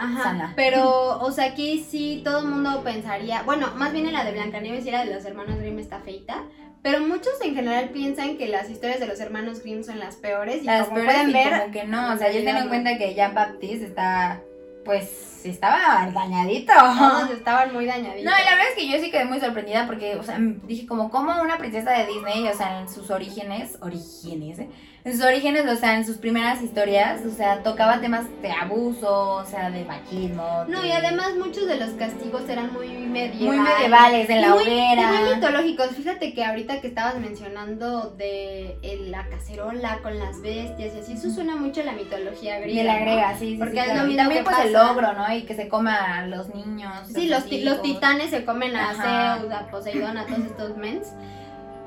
[0.00, 0.52] Ajá, sana.
[0.54, 4.30] pero, o sea, aquí sí todo el mundo pensaría, bueno, más bien en la de
[4.30, 6.44] Blancanieves y la de los hermanos Grimm está feita,
[6.82, 10.62] pero muchos en general piensan que las historias de los hermanos Grimm son las peores
[10.62, 12.60] y Las como peores pueden y ver, como que no, o sea, yo en tengo
[12.60, 14.40] en cuenta que Jean Baptiste está,
[14.88, 16.72] pues, estaba dañadito.
[16.72, 18.24] todos estaban muy dañaditos.
[18.24, 20.86] No, y la verdad es que yo sí quedé muy sorprendida porque, o sea, dije
[20.86, 24.70] como, como una princesa de Disney, o sea, en sus orígenes, orígenes, ¿eh?
[25.04, 29.36] En sus orígenes, o sea, en sus primeras historias, o sea, tocaba temas de abuso,
[29.36, 30.64] o sea, de machismo.
[30.68, 33.40] No, de- y además muchos de los castigos eran muy medievales.
[33.40, 35.12] Muy medievales, en la muy, hoguera.
[35.12, 35.88] muy mitológicos.
[35.96, 41.12] Fíjate que ahorita que estabas mencionando de el- la cacerola con las bestias y así,
[41.12, 42.80] eso suena mucho a la mitología griega.
[42.82, 42.98] Y la ¿no?
[42.98, 44.10] agrega, sí, sí, Porque sí, claro.
[44.10, 45.32] Y también pues el logro, ¿no?
[45.34, 46.92] Y que se coma a los niños.
[47.14, 47.82] Sí, los, los hijos.
[47.82, 49.38] titanes se comen a.
[49.38, 51.06] Zeus, a Poseidón, a todos estos mens.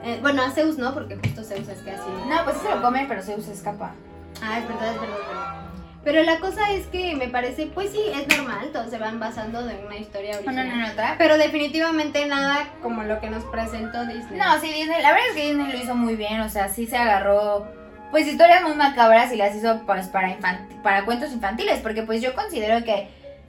[0.03, 2.09] Eh, bueno, a Zeus no, porque justo Zeus es que así.
[2.27, 3.93] No, pues sí se lo come, pero Zeus escapa.
[4.41, 5.57] Ah, es verdad, es verdad, es verdad.
[6.03, 9.61] Pero la cosa es que me parece, pues sí, es normal, todos se van basando
[9.63, 10.69] de una historia No, original.
[10.69, 11.15] no, no, otra.
[11.19, 14.39] Pero definitivamente nada como lo que nos presentó Disney.
[14.39, 16.87] No, sí, Disney, la verdad es que Disney lo hizo muy bien, o sea, sí
[16.87, 17.67] se agarró,
[18.09, 20.35] pues, historias muy macabras y las hizo, pues, para,
[20.81, 23.07] para cuentos infantiles, porque, pues, yo considero que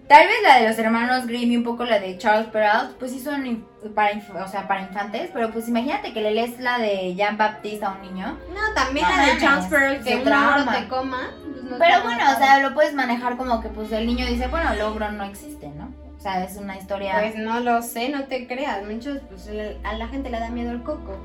[0.08, 3.12] tal vez la de los hermanos Grimm y un poco la de Charles Perrault, pues,
[3.12, 4.12] sí son para,
[4.44, 7.90] o sea, para infantes, pero, pues, imagínate que le lees la de Jean Baptiste a
[7.90, 8.38] un niño.
[8.54, 11.30] No, también No la de Charles Pearl, que un logro te coma.
[11.42, 14.48] pues no Pero bueno, o sea, lo puedes manejar como que, pues, el niño dice,
[14.48, 15.92] bueno, logro no existe, ¿no?
[16.16, 17.18] O sea, es una historia...
[17.18, 18.84] Pues no lo sé, no te creas.
[18.84, 19.50] Muchos, pues
[19.82, 21.18] a la gente le da miedo el coco.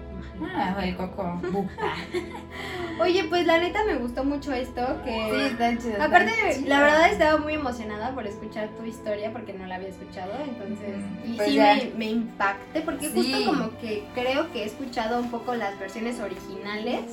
[0.55, 1.41] Ah, el coco.
[2.99, 4.82] Oye, pues la neta me gustó mucho esto.
[5.03, 6.01] Que Sí, está chido.
[6.03, 6.70] Aparte, está chido.
[6.70, 10.95] la verdad estaba muy emocionada por escuchar tu historia porque no la había escuchado, entonces,
[11.26, 11.76] y pues sí ya.
[11.76, 13.32] me, me impacté porque Sí.
[13.34, 17.03] justo como que creo que he escuchado un poco las versiones originales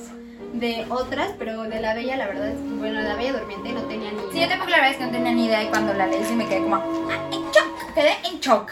[0.53, 4.11] de otras, pero de la Bella, la verdad, es, bueno, la Bella Durmiente no tenía
[4.11, 4.49] ni Sí, yo idea.
[4.49, 6.45] tampoco la verdad es que no tenía ni idea y cuando la leí sí me
[6.47, 8.71] quedé como ah, en shock, quedé en shock.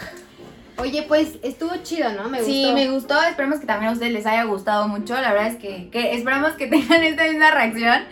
[0.76, 2.28] Oye, pues estuvo chido, ¿no?
[2.28, 2.74] Me sí, gustó.
[2.74, 5.88] me gustó, esperemos que también a ustedes les haya gustado mucho, la verdad es que,
[5.90, 8.02] que esperamos que tengan esta misma reacción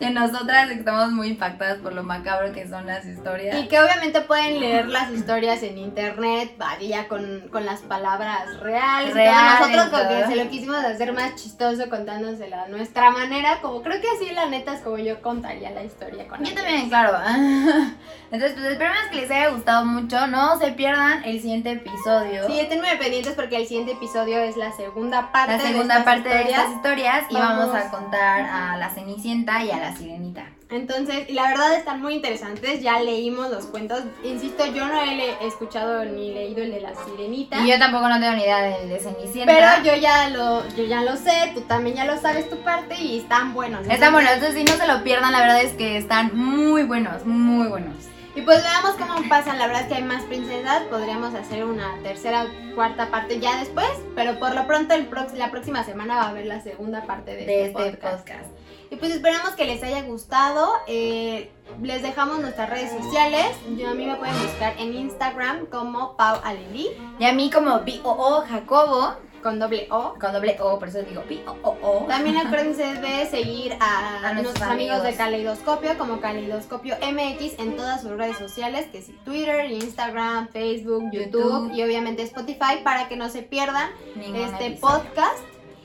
[0.00, 3.56] de nosotras, que estamos muy impactadas por lo macabro que son las historias.
[3.58, 9.14] Y que obviamente pueden leer las historias en internet, varía con, con las palabras reales.
[9.14, 13.60] Reales, Nosotros como que se lo quisimos hacer más chistoso contándosela a nuestra manera.
[13.60, 16.54] Como creo que así la neta es como yo contaría la historia con Yo ellos.
[16.62, 17.18] también, claro.
[18.32, 20.26] Entonces, pues esperemos que les haya gustado mucho.
[20.28, 22.46] No se pierdan el siguiente episodio.
[22.46, 26.04] Sí, estén muy pendientes porque el siguiente episodio es la segunda parte la segunda de
[26.04, 27.74] parte de estas historias y Vamos.
[27.74, 30.44] a contar a la Cenicienta y a la sirenita.
[30.70, 34.04] Entonces, y la verdad están muy interesantes, ya leímos los cuentos.
[34.22, 37.58] Insisto, yo no he escuchado ni leído el de la sirenita.
[37.58, 39.52] Y yo tampoco no tengo ni idea del de Cenicienta.
[39.52, 42.94] pero yo ya lo, yo ya lo sé, tú también ya lo sabes tu parte
[43.00, 43.84] y están buenos.
[43.88, 47.26] Están buenos, entonces si no se lo pierdan, la verdad es que están muy buenos,
[47.26, 47.96] muy buenos.
[48.40, 51.94] Y pues veamos cómo pasan, la verdad es que hay más princesas, podríamos hacer una
[52.02, 56.22] tercera cuarta parte ya después, pero por lo pronto el prox- la próxima semana va
[56.22, 58.18] a haber la segunda parte de, De este, este podcast.
[58.28, 58.50] podcast.
[58.90, 60.72] Y pues esperamos que les haya gustado.
[60.88, 63.46] eh, les dejamos nuestras redes sociales.
[63.76, 66.88] Yo a mí me pueden buscar en Instagram como Pau Aleli
[67.20, 70.14] Y a mí como B-O-O Jacobo, con doble O.
[70.20, 72.06] con doble O, por eso digo B-O-O.
[72.06, 75.02] También acuérdense de seguir a, A nuestros amigos.
[75.02, 75.14] de.
[75.14, 81.32] Caleidoscopio como Caleidoscopio MX en todas sus redes sociales, que es Twitter, Instagram, Facebook, YouTube,
[81.70, 81.72] YouTube.
[81.74, 84.80] y obviamente Spotify para que no se pierdan Ningún este episodio.
[85.04, 85.38] podcast.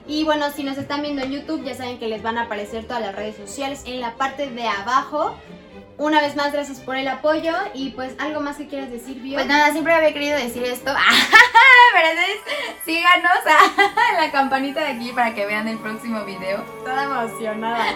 [0.08, 2.86] Y bueno, si nos están viendo en YouTube, ya saben que les van a aparecer
[2.86, 5.36] todas las redes sociales en la parte de abajo.
[5.98, 7.54] Una vez más, gracias por el apoyo.
[7.74, 9.36] Y pues, ¿algo más que quieras decir, Bio?
[9.36, 10.91] Pues nada, siempre había querido decir esto.
[11.93, 12.38] Pero entonces
[12.84, 16.64] síganos a la campanita de aquí para que vean el próximo video.
[16.84, 17.86] Toda emocionada.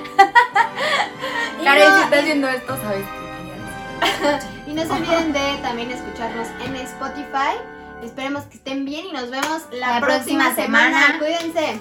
[1.61, 4.71] Y Karen, no- si estás viendo esto, sabes que.
[4.71, 7.57] Y no se olviden de también escucharnos en Spotify.
[8.01, 11.05] Esperemos que estén bien y nos vemos la, La próxima, próxima semana.
[11.07, 11.19] semana.
[11.19, 11.79] Cuídense.